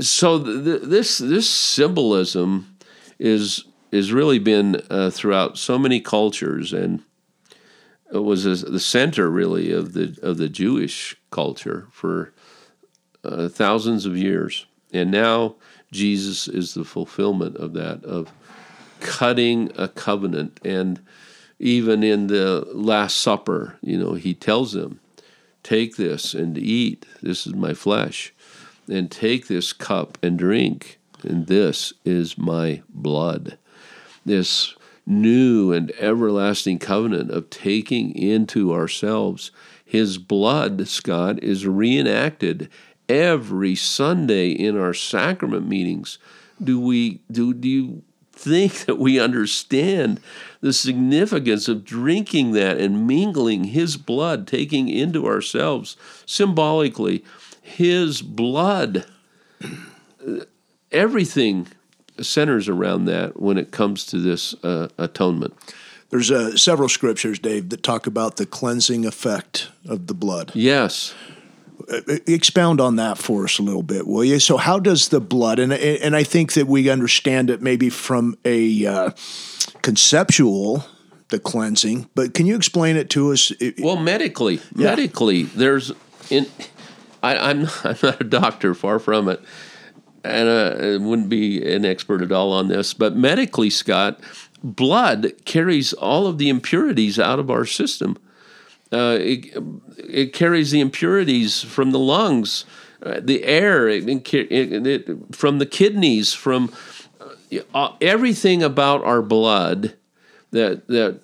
[0.00, 2.76] so th- this, this symbolism
[3.18, 7.02] is, is really been uh, throughout so many cultures and
[8.12, 12.32] it was the center really of the of the Jewish culture for
[13.24, 15.56] uh, thousands of years, and now
[15.92, 18.32] Jesus is the fulfillment of that of
[19.00, 21.00] cutting a covenant, and
[21.58, 25.00] even in the Last Supper, you know, he tells them,
[25.62, 27.06] "Take this and eat.
[27.22, 28.32] This is my flesh,
[28.88, 33.58] and take this cup and drink, and this is my blood."
[34.24, 34.74] This
[35.06, 39.50] new and everlasting covenant of taking into ourselves
[39.90, 42.68] his blood, Scott, is reenacted
[43.10, 46.18] every Sunday in our sacrament meetings.
[46.62, 48.02] Do we do do you
[48.32, 50.20] think that we understand
[50.60, 57.24] the significance of drinking that and mingling his blood, taking into ourselves symbolically
[57.60, 59.04] his blood?
[60.92, 61.66] everything
[62.20, 65.54] centers around that when it comes to this uh, atonement.
[66.10, 70.50] There's uh, several scriptures, Dave, that talk about the cleansing effect of the blood.
[70.54, 71.14] Yes.
[71.90, 74.38] Uh, expound on that for us a little bit, will you?
[74.38, 78.36] So, how does the blood, and and I think that we understand it maybe from
[78.44, 79.10] a uh,
[79.82, 80.84] conceptual
[81.30, 83.52] the cleansing, but can you explain it to us?
[83.78, 84.90] Well, medically, yeah.
[84.90, 85.92] medically, there's
[86.28, 86.46] in.
[87.22, 89.40] I, am I'm, I'm not a doctor, far from it,
[90.22, 92.94] and uh, I wouldn't be an expert at all on this.
[92.94, 94.20] But medically, Scott,
[94.62, 98.18] blood carries all of the impurities out of our system.
[98.92, 99.56] Uh, it,
[99.96, 102.64] it carries the impurities from the lungs,
[103.02, 106.72] uh, the air, it, it, from the kidneys, from
[107.74, 109.94] uh, everything about our blood
[110.50, 111.20] that that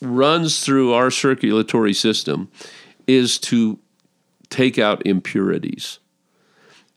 [0.00, 2.48] runs through our circulatory system
[3.06, 3.78] is to
[4.50, 5.98] take out impurities.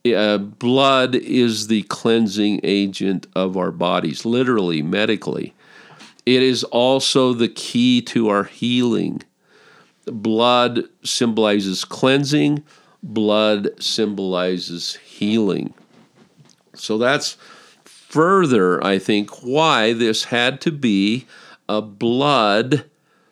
[0.06, 5.53] Uh, blood is the cleansing agent of our bodies, literally, medically.
[6.26, 9.24] It is also the key to our healing.
[10.06, 12.64] Blood symbolizes cleansing,
[13.01, 15.74] blood symbolizes healing.
[16.76, 17.38] So that's
[17.84, 21.26] further, I think, why this had to be
[21.68, 22.86] a blood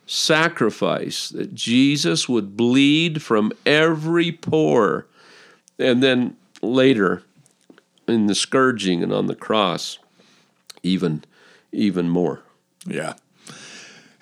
[0.05, 5.07] sacrifice, that Jesus would bleed from every pore.
[5.79, 7.23] And then later,
[8.07, 9.99] in the scourging and on the cross,
[10.81, 11.23] even
[11.71, 12.43] even more.
[12.85, 13.13] Yeah.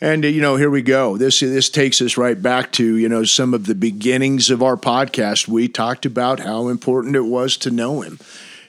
[0.02, 1.16] And uh, you know, here we go.
[1.16, 4.76] This this takes us right back to you know some of the beginnings of our
[4.76, 5.48] podcast.
[5.48, 8.20] We talked about how important it was to know Him,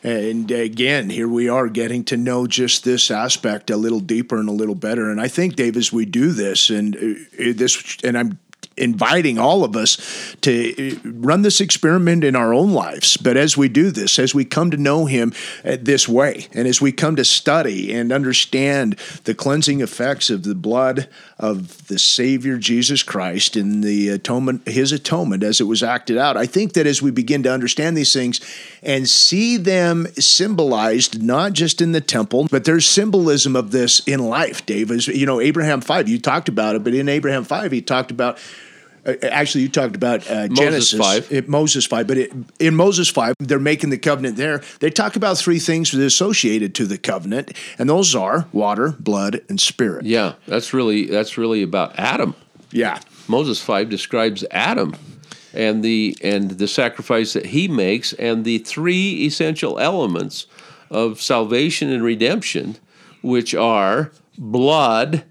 [0.03, 4.39] and uh, again, here we are getting to know just this aspect a little deeper
[4.39, 5.11] and a little better.
[5.11, 6.99] And I think, Dave, as we do this, and uh,
[7.41, 8.39] uh this, and I'm
[8.77, 13.17] inviting all of us to uh, run this experiment in our own lives.
[13.17, 15.33] But as we do this, as we come to know Him
[15.65, 20.43] uh, this way, and as we come to study and understand the cleansing effects of
[20.43, 21.09] the blood
[21.39, 26.37] of the Savior Jesus Christ and the atonement, His atonement as it was acted out,
[26.37, 28.41] I think that as we begin to understand these things
[28.83, 34.21] and see them symbolized not just in the temple, but there's symbolism of this in
[34.21, 34.65] life.
[34.67, 37.81] Dave, as you know, Abraham five, you talked about it, but in Abraham five, he
[37.81, 38.39] talked about
[39.05, 41.31] actually, you talked about uh, Genesis five.
[41.33, 44.63] It, Moses five, but it, in Moses five, they're making the covenant there.
[44.81, 49.61] They talk about three things associated to the covenant, and those are water, blood, and
[49.61, 50.05] spirit.
[50.05, 52.35] Yeah, that's really that's really about Adam.
[52.71, 54.95] Yeah, Moses five describes Adam
[55.53, 60.47] and the and the sacrifice that he makes, and the three essential elements
[60.91, 62.77] of salvation and redemption,
[63.23, 65.25] which are blood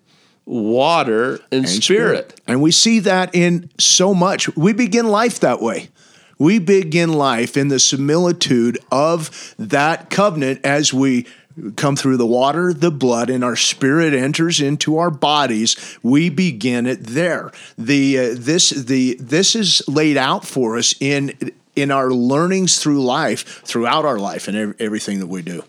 [0.52, 2.30] water, and, and spirit.
[2.30, 2.41] spirit.
[2.45, 4.54] And we see that in so much.
[4.56, 5.89] We begin life that way.
[6.38, 11.28] We begin life in the similitude of that covenant as we
[11.76, 15.97] come through the water, the blood, and our spirit enters into our bodies.
[16.04, 17.52] We begin it there.
[17.78, 23.04] The uh, this the this is laid out for us in in our learnings through
[23.04, 25.64] life, throughout our life, and everything that we do.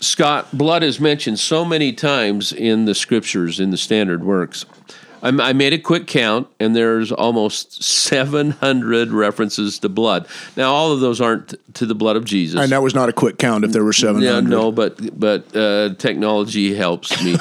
[0.00, 4.64] Scott, blood is mentioned so many times in the scriptures, in the standard works.
[5.22, 10.26] I made a quick count, and there's almost 700 references to blood.
[10.56, 12.58] Now, all of those aren't to the blood of Jesus.
[12.58, 14.24] And that was not a quick count if there were 700.
[14.24, 17.36] Yeah, no, but but uh, technology helps me.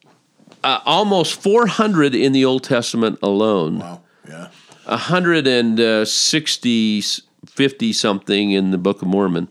[0.64, 3.78] uh, almost 400 in the Old Testament alone.
[3.78, 4.48] Wow, yeah.
[4.84, 7.00] 160,
[7.46, 9.48] 50 something in the Book of Mormon.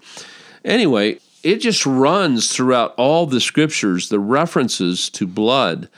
[0.64, 5.89] Anyway, it just runs throughout all the scriptures, the references to blood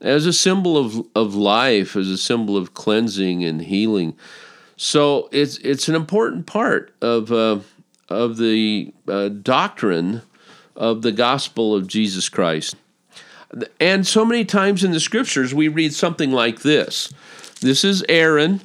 [0.00, 4.16] as a symbol of, of life, as a symbol of cleansing and healing.
[4.76, 7.60] So it's it's an important part of uh,
[8.08, 10.22] of the uh, doctrine
[10.74, 12.76] of the gospel of Jesus Christ.
[13.80, 17.12] And so many times in the scriptures we read something like this.
[17.60, 18.60] This is Aaron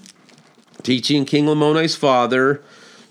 [0.83, 2.61] teaching King Lamoni's father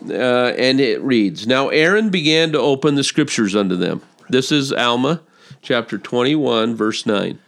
[0.09, 4.03] uh, and it reads Now Aaron began to open the scriptures unto them.
[4.29, 5.23] This is Alma
[5.63, 7.39] chapter 21, verse 9.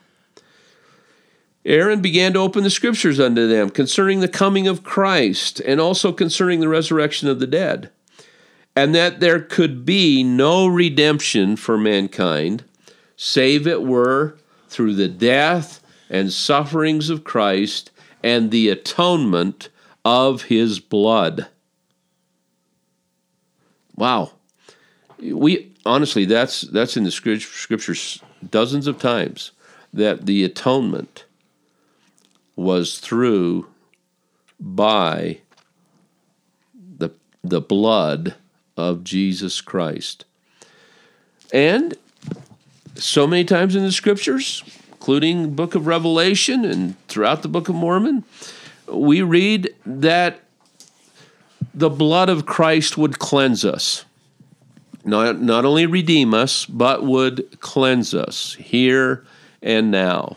[1.65, 6.13] Aaron began to open the scriptures unto them concerning the coming of Christ and also
[6.13, 7.91] concerning the resurrection of the dead,
[8.75, 12.65] and that there could be no redemption for mankind,
[13.17, 14.37] save it were
[14.69, 15.81] through the death
[16.11, 17.91] and sufferings of Christ
[18.25, 19.69] and the atonement
[20.05, 21.47] of his blood.
[23.97, 24.33] Wow.
[25.19, 29.53] We honestly that's that's in the scriptures dozens of times
[29.93, 31.25] that the atonement
[32.57, 33.69] was through
[34.59, 35.39] by
[36.75, 37.11] the
[37.43, 38.35] the blood
[38.77, 40.25] of Jesus Christ.
[41.53, 41.95] And
[42.95, 44.63] so many times in the scriptures,
[44.93, 48.25] including book of Revelation and throughout the book of Mormon,
[48.89, 50.41] we read that
[51.75, 54.05] the blood of Christ would cleanse us.
[55.05, 59.25] Not, not only redeem us, but would cleanse us here
[59.63, 60.37] and now.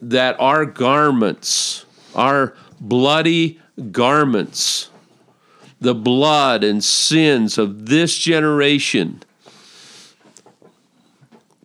[0.00, 3.60] That our garments, our bloody
[3.90, 4.90] garments,
[5.80, 9.22] the blood and sins of this generation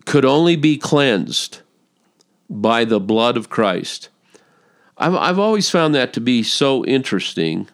[0.06, 1.62] could only be cleansed
[2.50, 4.10] by the blood of Christ.
[4.98, 7.68] I've, I've always found that to be so interesting.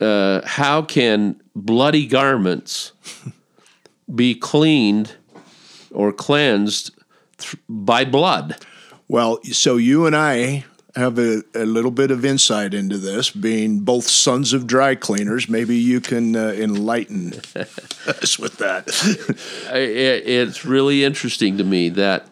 [0.00, 2.92] Uh, how can bloody garments
[4.14, 5.14] be cleaned
[5.90, 6.90] or cleansed
[7.38, 8.56] th- by blood?
[9.08, 10.64] Well, so you and I
[10.96, 15.48] have a, a, little bit of insight into this, being both sons of dry cleaners.
[15.48, 17.32] Maybe you can uh, enlighten
[18.06, 18.88] us with that.
[19.74, 22.28] it, it's really interesting to me that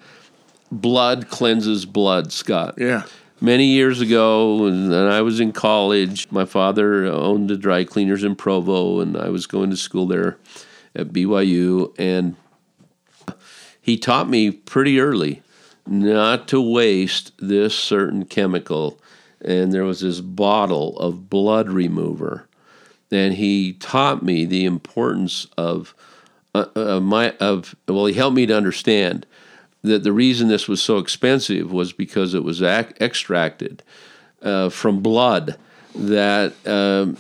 [0.71, 2.75] blood cleanses blood, Scott.
[2.79, 3.05] Yeah.
[3.43, 8.37] Many years ago, when I was in college, my father owned a dry cleaners in
[8.37, 10.39] Provo, and I was going to school there
[10.95, 12.37] at BYU, and
[13.81, 15.43] he taught me pretty early
[15.89, 19.01] not to waste this certain chemical.
[19.45, 22.47] And there was this bottle of blood remover.
[23.11, 25.97] And he taught me the importance of
[26.55, 29.27] uh, uh, my of well, he helped me to understand
[29.83, 33.83] that the reason this was so expensive was because it was ac- extracted
[34.43, 35.57] uh, from blood.
[35.95, 37.19] That um,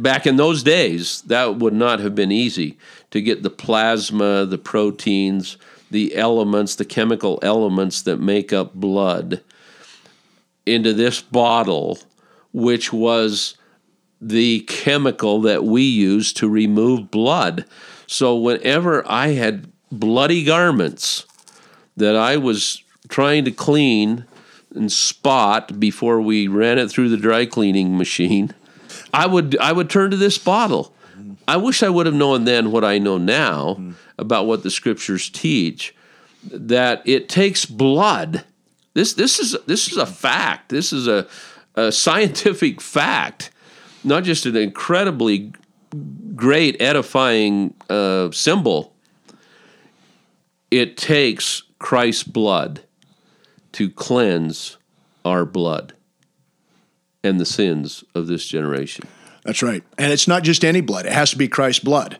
[0.00, 2.78] back in those days, that would not have been easy
[3.10, 5.56] to get the plasma, the proteins,
[5.90, 9.42] the elements, the chemical elements that make up blood
[10.64, 11.98] into this bottle,
[12.52, 13.56] which was
[14.20, 17.66] the chemical that we use to remove blood.
[18.06, 21.26] So whenever I had bloody garments
[21.96, 24.24] that I was trying to clean
[24.74, 28.52] and spot before we ran it through the dry cleaning machine,
[29.12, 30.94] I would I would turn to this bottle.
[31.46, 35.28] I wish I would have known then what I know now about what the scriptures
[35.28, 35.94] teach
[36.50, 38.44] that it takes blood.
[38.94, 40.68] This this is this is a fact.
[40.68, 41.26] This is a,
[41.74, 43.50] a scientific fact,
[44.02, 45.52] not just an incredibly
[46.34, 48.92] great edifying uh, symbol.
[50.70, 52.80] It takes Christ's blood
[53.72, 54.78] to cleanse
[55.22, 55.92] our blood
[57.22, 59.06] and the sins of this generation.
[59.44, 59.84] That's right.
[59.98, 62.18] And it's not just any blood, it has to be Christ's blood.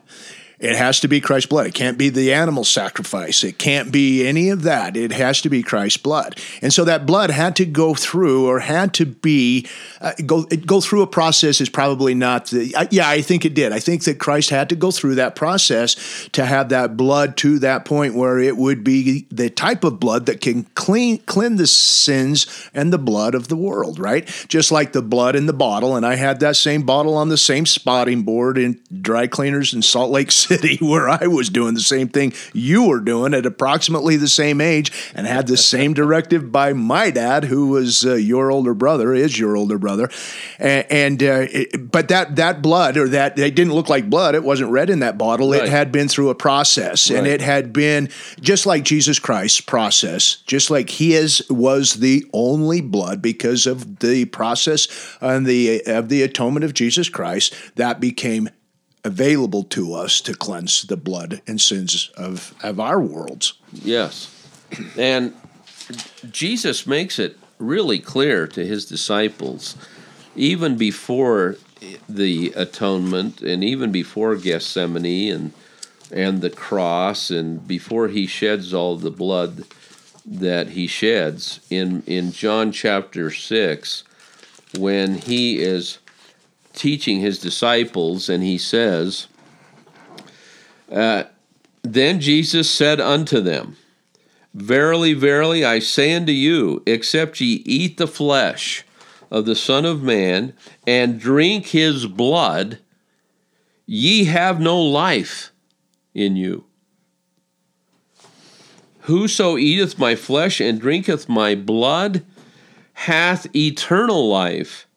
[0.59, 1.67] It has to be Christ's blood.
[1.67, 3.43] It can't be the animal sacrifice.
[3.43, 4.95] It can't be any of that.
[4.95, 6.39] It has to be Christ's blood.
[6.61, 9.67] And so that blood had to go through, or had to be
[9.99, 11.59] uh, go go through a process.
[11.59, 12.87] Is probably not the.
[12.89, 13.73] Yeah, I think it did.
[13.73, 17.59] I think that Christ had to go through that process to have that blood to
[17.59, 21.67] that point where it would be the type of blood that can clean cleanse the
[21.67, 23.99] sins and the blood of the world.
[23.99, 25.95] Right, just like the blood in the bottle.
[25.95, 29.81] And I had that same bottle on the same spotting board in dry cleaners in
[29.81, 33.45] Salt Lake City City where I was doing the same thing you were doing at
[33.45, 38.13] approximately the same age and had the same directive by my dad, who was uh,
[38.13, 40.09] your older brother, is your older brother.
[40.59, 44.35] And, and uh, it, but that that blood or that it didn't look like blood.
[44.35, 45.51] It wasn't red in that bottle.
[45.51, 45.63] Right.
[45.63, 47.17] It had been through a process, right.
[47.17, 52.81] and it had been just like Jesus Christ's process, just like His was the only
[52.81, 54.87] blood because of the process
[55.21, 58.49] and the of the atonement of Jesus Christ that became
[59.05, 63.53] available to us to cleanse the blood and sins of, of our worlds.
[63.71, 64.31] Yes.
[64.97, 65.33] And
[66.31, 69.77] Jesus makes it really clear to his disciples,
[70.35, 71.55] even before
[72.09, 75.53] the atonement and even before Gethsemane and
[76.11, 79.65] and the cross and before he sheds all the blood
[80.25, 84.03] that he sheds in in John chapter 6
[84.77, 85.99] when he is
[86.75, 89.27] teaching his disciples, and he says,
[90.91, 91.23] uh,
[91.81, 93.77] Then Jesus said unto them,
[94.53, 98.85] Verily, verily, I say unto you, except ye eat the flesh
[99.29, 100.53] of the Son of Man
[100.87, 102.79] and drink his blood,
[103.85, 105.51] ye have no life
[106.13, 106.63] in you.
[109.01, 112.25] Whoso eateth my flesh and drinketh my blood
[112.93, 114.87] hath eternal life,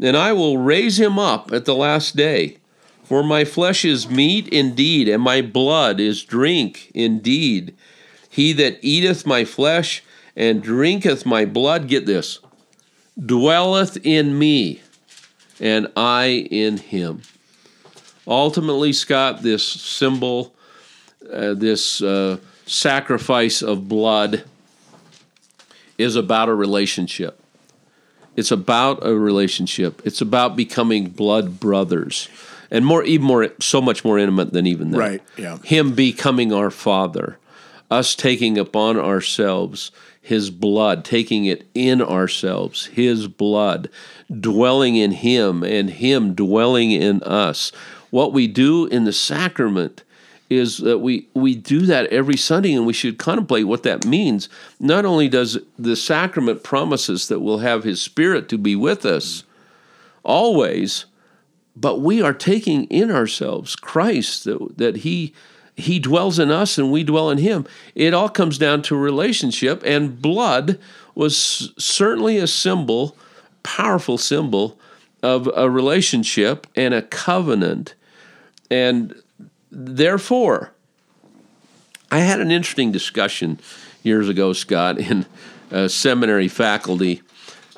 [0.00, 2.58] and I will raise him up at the last day.
[3.04, 7.74] For my flesh is meat indeed, and my blood is drink indeed.
[8.28, 10.02] He that eateth my flesh
[10.36, 12.38] and drinketh my blood, get this,
[13.18, 14.80] dwelleth in me,
[15.58, 17.22] and I in him.
[18.26, 20.54] Ultimately, Scott, this symbol
[21.32, 24.44] uh, this uh, sacrifice of blood
[25.98, 27.39] is about a relationship.
[28.36, 30.02] It's about a relationship.
[30.04, 32.28] It's about becoming blood brothers,
[32.70, 34.98] and more, even more, so much more intimate than even that.
[34.98, 35.58] Right, yeah.
[35.58, 37.38] Him becoming our Father,
[37.90, 39.90] us taking upon ourselves
[40.22, 43.88] His blood, taking it in ourselves, His blood,
[44.30, 47.72] dwelling in Him, and Him dwelling in us.
[48.10, 50.04] What we do in the sacrament
[50.50, 54.48] is that we we do that every Sunday, and we should contemplate what that means.
[54.80, 59.44] Not only does the sacrament promises that we'll have His Spirit to be with us
[60.24, 61.06] always,
[61.76, 65.32] but we are taking in ourselves Christ that, that He
[65.76, 67.64] He dwells in us and we dwell in Him.
[67.94, 70.78] It all comes down to relationship, and blood
[71.14, 73.16] was certainly a symbol,
[73.62, 74.78] powerful symbol
[75.22, 77.94] of a relationship and a covenant.
[78.70, 79.14] And
[79.70, 80.72] therefore,
[82.10, 83.60] I had an interesting discussion
[84.02, 85.26] years ago, Scott, in
[85.88, 87.22] seminary faculty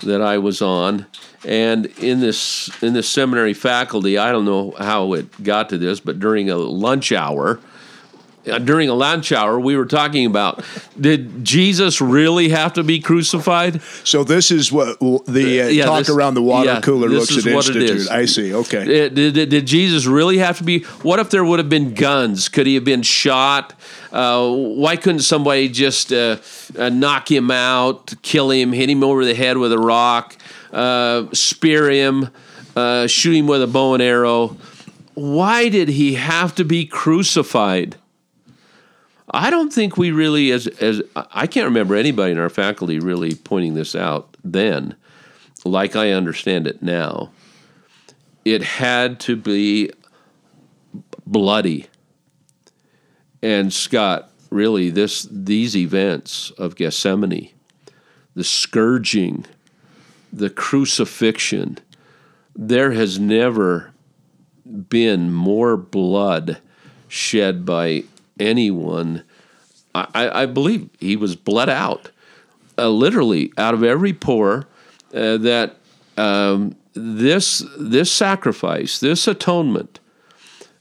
[0.02, 1.06] that I was on.
[1.44, 5.98] And in this in this seminary faculty, I don't know how it got to this,
[5.98, 7.58] but during a lunch hour,
[8.44, 10.64] during a lunch hour, we were talking about
[11.00, 13.80] did Jesus really have to be crucified?
[14.04, 17.30] So this is what the uh, Yeah, talk this- around the water yeah, cooler looks
[17.36, 17.90] at what it Institute.
[17.96, 18.08] is.
[18.08, 18.52] I see.
[18.54, 18.82] Okay.
[18.82, 20.80] Uh, Did, did, did Jesus really have to be?
[21.02, 22.48] What if there would have been guns?
[22.48, 23.74] Could he have been shot?
[24.12, 26.36] Uh, why couldn't somebody just uh,
[26.78, 30.36] uh, knock him out, kill him, hit him over the head with a rock,
[30.72, 32.28] uh, spear him,
[32.76, 34.56] uh, shoot him with a bow and arrow?
[35.14, 37.96] Why did he have to be crucified?
[39.32, 43.34] I don't think we really, as as I can't remember anybody in our faculty really
[43.34, 44.94] pointing this out then,
[45.64, 47.30] like I understand it now.
[48.44, 49.90] It had to be
[51.26, 51.86] bloody.
[53.42, 57.50] And Scott, really, this these events of Gethsemane,
[58.34, 59.46] the scourging,
[60.32, 61.78] the crucifixion,
[62.54, 63.92] there has never
[64.88, 66.58] been more blood
[67.08, 68.04] shed by
[68.42, 69.22] anyone.
[69.94, 72.10] I, I believe he was bled out,
[72.78, 74.66] uh, literally out of every pore.
[75.14, 75.76] Uh, that
[76.16, 80.00] um, this this sacrifice, this atonement,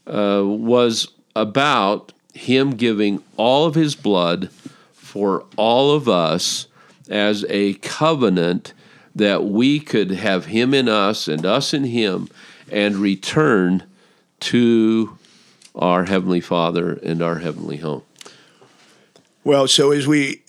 [0.06, 4.50] uh, was about him giving all of his blood
[4.92, 6.66] for all of us
[7.10, 8.72] as a covenant
[9.14, 12.28] that we could have him in us and us in him
[12.70, 13.84] and return
[14.40, 15.18] to
[15.74, 18.02] our heavenly father and our heavenly home
[19.44, 20.40] Well, so as we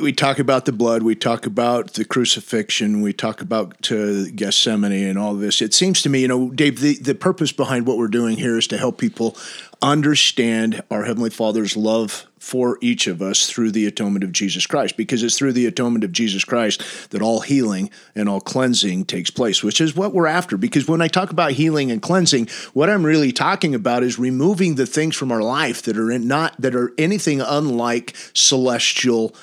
[0.00, 5.06] we talk about the blood, we talk about the crucifixion, we talk about uh, Gethsemane
[5.06, 5.60] and all this.
[5.60, 8.56] It seems to me, you know, Dave, the, the purpose behind what we're doing here
[8.56, 9.36] is to help people
[9.82, 14.96] understand our Heavenly Father's love for each of us through the atonement of Jesus Christ,
[14.96, 19.30] because it's through the atonement of Jesus Christ that all healing and all cleansing takes
[19.30, 20.56] place, which is what we're after.
[20.56, 24.76] Because when I talk about healing and cleansing, what I'm really talking about is removing
[24.76, 29.34] the things from our life that are not that are anything unlike celestial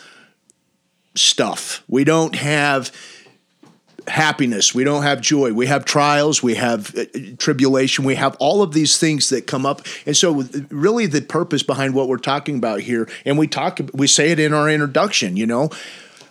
[1.14, 1.84] stuff.
[1.88, 2.91] We don't have
[4.08, 4.74] happiness.
[4.74, 5.53] We don't have joy.
[5.53, 6.41] We have trials.
[6.41, 7.05] We have uh,
[7.38, 8.05] tribulation.
[8.05, 9.82] We have all of these things that come up.
[10.05, 14.08] And so, really, the purpose behind what we're talking about here, and we talk, we
[14.08, 15.70] say it in our introduction, you know.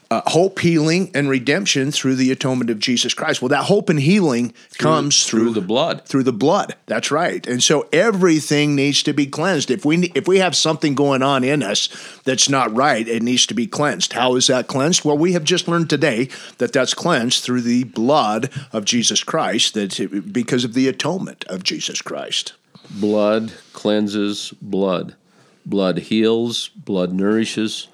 [0.09, 3.43] Uh, hope, healing, and redemption through the atonement of Jesus Christ.
[3.43, 6.77] Well, that hope and healing comes through, through the blood through the blood.
[6.87, 7.45] That's right.
[7.45, 9.69] And so everything needs to be cleansed.
[9.69, 11.89] If we if we have something going on in us
[12.25, 14.13] that's not right, it needs to be cleansed.
[14.13, 15.05] How is that cleansed?
[15.05, 16.29] Well, we have just learned today
[16.59, 19.75] that that's cleansed through the blood of Jesus Christ.
[19.75, 22.53] That because of the atonement of Jesus Christ.
[22.91, 25.17] blood cleanses blood
[25.65, 27.89] blood heals blood nourishes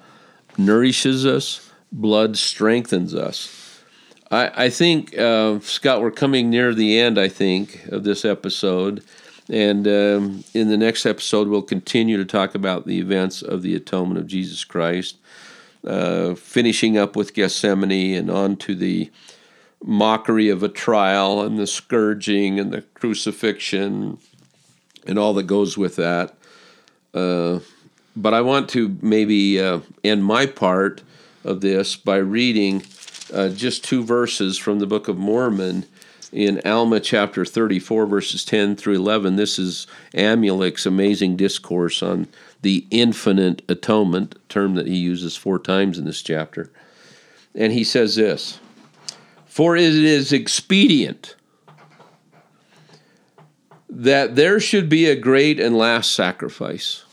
[0.57, 1.62] nourishes us
[1.93, 3.81] blood strengthens us
[4.31, 9.03] i, I think uh, scott we're coming near the end i think of this episode
[9.49, 13.75] and um, in the next episode we'll continue to talk about the events of the
[13.75, 15.17] atonement of jesus christ
[15.85, 19.11] uh, finishing up with gethsemane and on to the
[19.83, 24.17] mockery of a trial and the scourging and the crucifixion
[25.05, 26.35] and all that goes with that.
[27.13, 27.59] Uh,
[28.15, 31.01] but I want to maybe uh, end my part
[31.43, 32.83] of this by reading
[33.33, 35.85] uh, just two verses from the Book of Mormon
[36.31, 39.35] in Alma chapter 34, verses 10 through 11.
[39.35, 42.27] This is Amulek's amazing discourse on
[42.61, 46.71] the infinite atonement, term that he uses four times in this chapter.
[47.53, 48.59] And he says this
[49.45, 51.35] For it is expedient
[53.89, 57.03] that there should be a great and last sacrifice,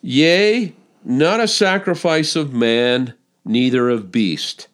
[0.00, 0.74] Yea,
[1.04, 4.68] not a sacrifice of man, neither of beast,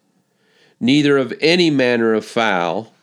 [0.79, 2.93] neither of any manner of fowl,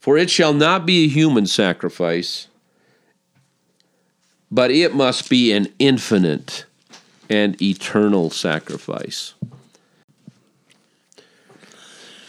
[0.00, 2.48] for it shall not be a human sacrifice,
[4.50, 6.64] but it must be an infinite
[7.28, 9.34] and eternal sacrifice.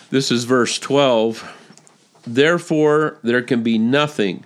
[0.10, 1.54] This is verse 12.
[2.26, 4.44] Therefore, there can be nothing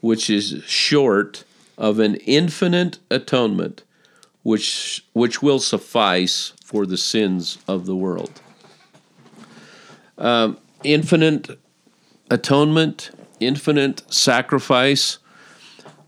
[0.00, 1.44] which is short
[1.76, 3.82] of an infinite atonement
[4.42, 8.40] which, which will suffice for the sins of the world.
[10.18, 11.58] Um, infinite
[12.30, 15.18] atonement, infinite sacrifice.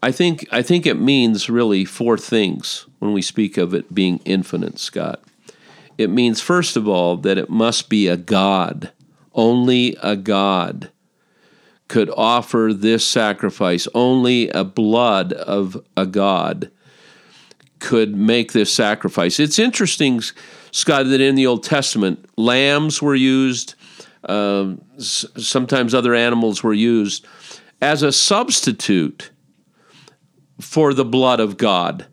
[0.02, 4.20] I think I think it means really four things when we speak of it being
[4.24, 5.22] infinite, Scott.
[5.96, 8.92] It means first of all that it must be a God.
[9.32, 10.90] Only a God
[11.88, 13.88] could offer this sacrifice.
[13.94, 16.70] Only a blood of a God
[17.84, 19.38] could make this sacrifice.
[19.38, 20.22] It's interesting,
[20.70, 23.74] Scott, that in the Old Testament, lambs were used,
[24.24, 27.26] um, sometimes other animals were used
[27.82, 29.30] as a substitute
[30.60, 32.06] for the blood of God.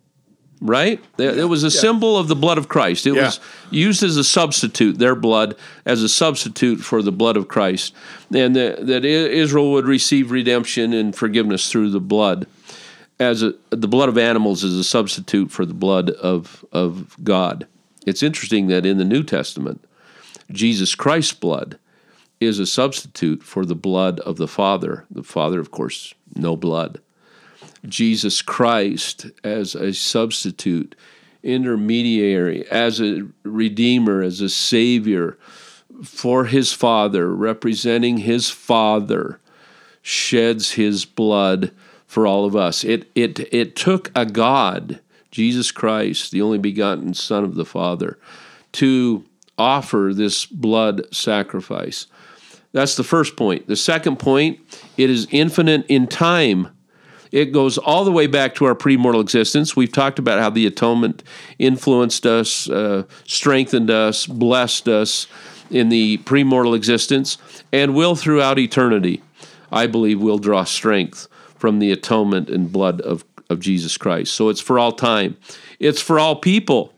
[0.64, 1.04] Right?
[1.18, 1.82] It was a yeah.
[1.82, 3.08] symbol of the blood of Christ.
[3.08, 3.26] It yeah.
[3.26, 3.40] was
[3.72, 5.56] used as a substitute, their blood
[5.86, 7.96] as a substitute for the blood of Christ.
[8.32, 12.46] And that, that Israel would receive redemption and forgiveness through the blood
[13.22, 17.68] as a, the blood of animals is a substitute for the blood of, of God.
[18.08, 19.86] It's interesting that in the New Testament,
[20.52, 21.78] Jesus Christ's blood
[22.40, 25.06] is a substitute for the blood of the Father.
[25.12, 27.00] The Father, of course, no blood.
[27.88, 30.96] Jesus Christ as a substitute,
[31.44, 35.38] intermediary, as a redeemer, as a savior
[36.04, 39.40] for his Father, representing his Father,
[40.02, 41.72] sheds his blood
[42.12, 42.84] for all of us.
[42.84, 45.00] It, it, it took a God,
[45.32, 48.20] Jesus Christ, the only begotten Son of the Father,
[48.74, 49.24] to
[49.58, 52.08] offer this blood sacrifice.
[52.74, 53.68] That's the first point.
[53.68, 54.60] The second point,
[54.98, 56.68] it is infinite in time.
[57.32, 59.78] It goes all the way back to our premortal existence.
[59.78, 61.24] We've talked about how the atonement
[61.60, 65.28] influenced us, uh, strengthened us, blessed us
[65.70, 67.38] in the premortal existence,
[67.72, 69.24] and will throughout eternity.
[69.72, 71.30] I believe will draw strength
[71.62, 74.34] from the atonement and blood of, of Jesus Christ.
[74.34, 75.38] So it's for all time,
[75.80, 76.92] it's for all people.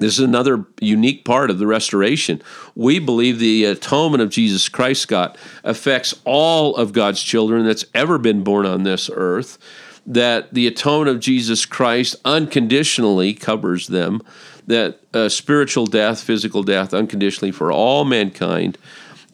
[0.00, 2.42] This is another unique part of the restoration.
[2.74, 8.16] We believe the atonement of Jesus Christ, Scott, affects all of God's children that's ever
[8.16, 9.58] been born on this earth.
[10.06, 14.22] That the atonement of Jesus Christ unconditionally covers them.
[14.66, 18.78] That uh, spiritual death, physical death, unconditionally for all mankind,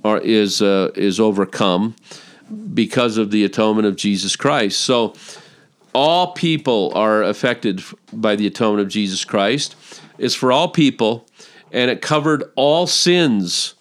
[0.04, 1.94] are, is uh, is overcome
[2.74, 4.80] because of the atonement of Jesus Christ.
[4.80, 5.14] So
[5.94, 7.82] all people are affected
[8.12, 9.76] by the atonement of Jesus Christ.
[10.18, 11.26] It's for all people,
[11.72, 13.74] and it covered all sins.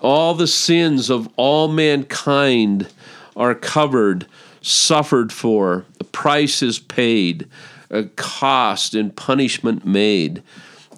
[0.00, 2.88] All the sins of all mankind
[3.36, 4.26] are covered,
[4.60, 5.84] suffered for.
[5.98, 7.48] The price is paid,
[7.90, 10.42] a cost and punishment made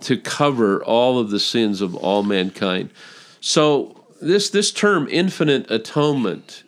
[0.02, 2.90] to cover all of the sins of all mankind.
[3.40, 6.62] So this this term infinite atonement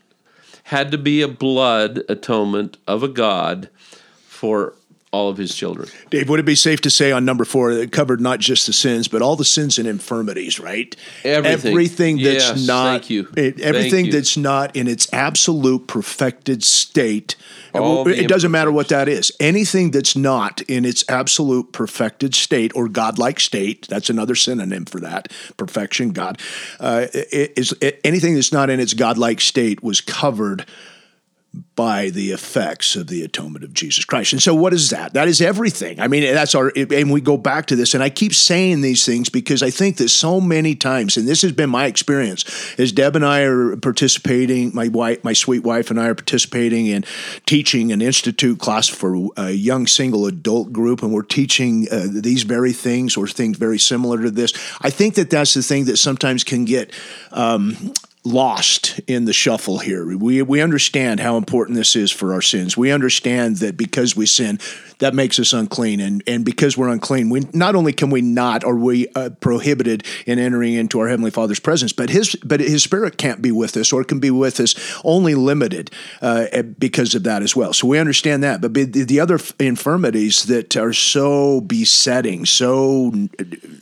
[0.72, 3.68] had to be a blood atonement of a God
[4.26, 4.74] for
[5.12, 5.88] all of his children.
[6.10, 8.66] Dave, would it be safe to say on number four that it covered not just
[8.66, 10.96] the sins, but all the sins and infirmities, right?
[11.22, 13.28] Everything, everything that's yes, not thank you.
[13.36, 17.36] It, everything that's not in its absolute perfected state
[17.74, 19.32] it doesn't matter what that is.
[19.40, 25.00] Anything that's not in its absolute perfected state or godlike state, that's another synonym for
[25.00, 26.40] that, perfection, God,
[26.80, 30.66] uh, is anything that's not in its godlike state was covered
[31.74, 34.32] by the effects of the atonement of Jesus Christ.
[34.32, 35.12] And so, what is that?
[35.12, 36.00] That is everything.
[36.00, 39.05] I mean, that's our, and we go back to this, and I keep saying these
[39.05, 42.44] things because I think that so many times, and this has been my experience,
[42.78, 46.86] as Deb and I are participating, my wife, my sweet wife and I are participating
[46.86, 47.05] in
[47.44, 52.44] teaching an institute class for a young single adult group, and we're teaching uh, these
[52.44, 54.55] very things or things very similar to this.
[54.80, 56.92] I think that that's the thing that sometimes can get
[57.30, 57.92] um,
[58.24, 60.16] lost in the shuffle here.
[60.16, 62.76] We we understand how important this is for our sins.
[62.76, 64.60] We understand that because we sin,
[64.98, 68.62] that makes us unclean, and and because we're unclean, we not only can we not
[68.62, 72.84] are we uh, prohibited in entering into our heavenly Father's presence, but his but his
[72.84, 77.24] Spirit can't be with us, or can be with us only limited uh, because of
[77.24, 77.72] that as well.
[77.72, 83.12] So we understand that, but the other infirmities that are so besetting, so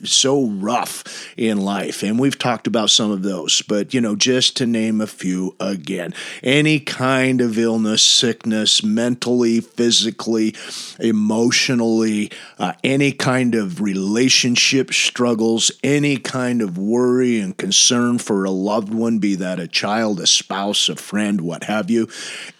[0.03, 1.03] so rough
[1.37, 4.15] in life, and we've talked about some of those, but you know.
[4.15, 6.13] Just just to name a few again.
[6.41, 10.55] Any kind of illness, sickness, mentally, physically,
[11.01, 18.51] emotionally, uh, any kind of relationship struggles, any kind of worry and concern for a
[18.51, 22.07] loved one, be that a child, a spouse, a friend, what have you,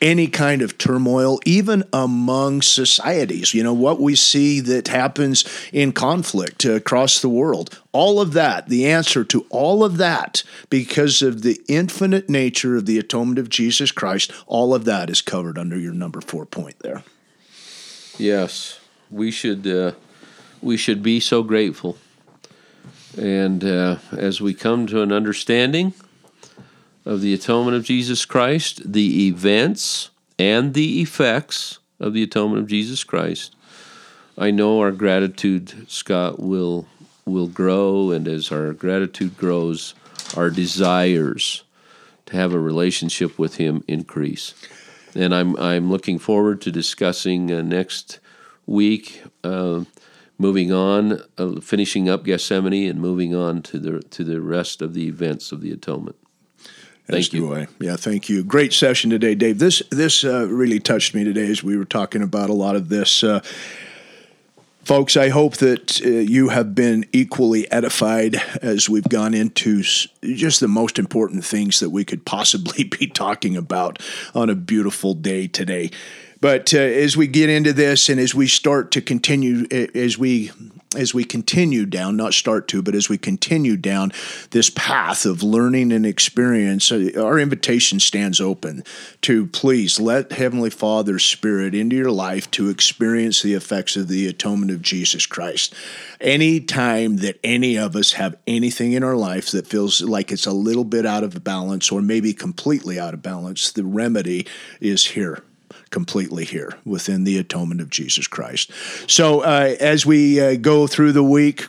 [0.01, 3.53] any kind of turmoil, even among societies.
[3.53, 7.80] You know, what we see that happens in conflict across the world.
[7.93, 12.85] All of that, the answer to all of that, because of the infinite nature of
[12.85, 16.79] the atonement of Jesus Christ, all of that is covered under your number four point
[16.79, 17.03] there.
[18.17, 18.79] Yes,
[19.09, 19.91] we should uh,
[20.61, 21.97] we should be so grateful,
[23.17, 25.93] and uh, as we come to an understanding
[27.05, 32.67] of the atonement of Jesus Christ, the events and the effects of the atonement of
[32.67, 33.55] Jesus Christ,
[34.37, 36.87] I know our gratitude, Scott, will
[37.31, 39.93] will grow, and as our gratitude grows,
[40.35, 41.63] our desires
[42.27, 44.53] to have a relationship with Him increase.
[45.15, 48.19] And I'm I'm looking forward to discussing uh, next
[48.65, 49.83] week, uh,
[50.37, 54.93] moving on, uh, finishing up Gethsemane, and moving on to the to the rest of
[54.93, 56.17] the events of the atonement.
[57.07, 57.67] Thank As you.
[57.79, 58.43] Yeah, thank you.
[58.43, 59.59] Great session today, Dave.
[59.59, 62.89] This this uh, really touched me today as we were talking about a lot of
[62.89, 63.23] this.
[63.23, 63.41] Uh,
[64.83, 69.83] Folks, I hope that uh, you have been equally edified as we've gone into
[70.23, 74.01] just the most important things that we could possibly be talking about
[74.33, 75.91] on a beautiful day today.
[76.39, 80.51] But uh, as we get into this and as we start to continue, as we
[80.95, 84.11] as we continue down, not start to, but as we continue down
[84.49, 88.83] this path of learning and experience, uh, our invitation stands open
[89.21, 94.27] to please let Heavenly Father's Spirit into your life to experience the effects of the
[94.27, 95.73] atonement of Jesus Christ.
[96.19, 100.45] Any time that any of us have anything in our life that feels like it's
[100.45, 104.45] a little bit out of balance or maybe completely out of balance, the remedy
[104.81, 105.41] is here
[105.91, 108.71] completely here within the atonement of Jesus Christ.
[109.07, 111.67] So uh, as we uh, go through the week,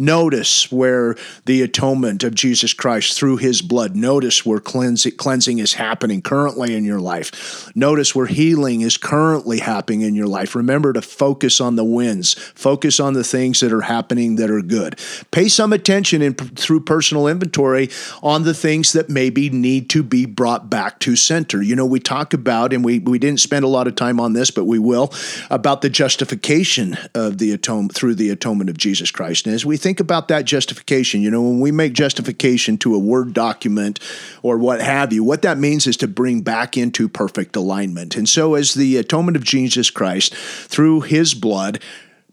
[0.00, 5.74] Notice where the atonement of Jesus Christ through his blood, notice where cleansing, cleansing is
[5.74, 7.70] happening currently in your life.
[7.76, 10.54] Notice where healing is currently happening in your life.
[10.54, 14.62] Remember to focus on the wins, focus on the things that are happening that are
[14.62, 14.98] good.
[15.32, 17.90] Pay some attention in, through personal inventory
[18.22, 21.60] on the things that maybe need to be brought back to center.
[21.60, 24.32] You know, we talk about, and we, we didn't spend a lot of time on
[24.32, 25.12] this, but we will,
[25.50, 29.44] about the justification of the atonement through the atonement of Jesus Christ.
[29.44, 32.98] And as we think about that justification, you know, when we make justification to a
[33.00, 33.98] Word document
[34.40, 38.14] or what have you, what that means is to bring back into perfect alignment.
[38.14, 41.80] And so, as the atonement of Jesus Christ through his blood,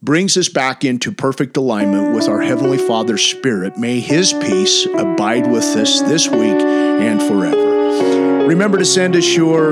[0.03, 3.75] brings us back into perfect alignment with our Heavenly Father's Spirit.
[3.75, 8.45] May His peace abide with us this week and forever.
[8.45, 9.71] Remember to send us your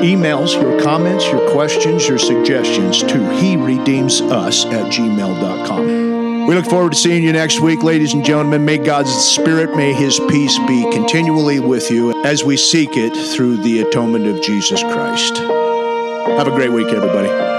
[0.00, 6.23] emails, your comments, your questions, your suggestions to He Redeems Us at gmail.com.
[6.46, 8.66] We look forward to seeing you next week, ladies and gentlemen.
[8.66, 13.58] May God's Spirit, may His peace be continually with you as we seek it through
[13.58, 15.38] the atonement of Jesus Christ.
[15.38, 17.53] Have a great week, everybody.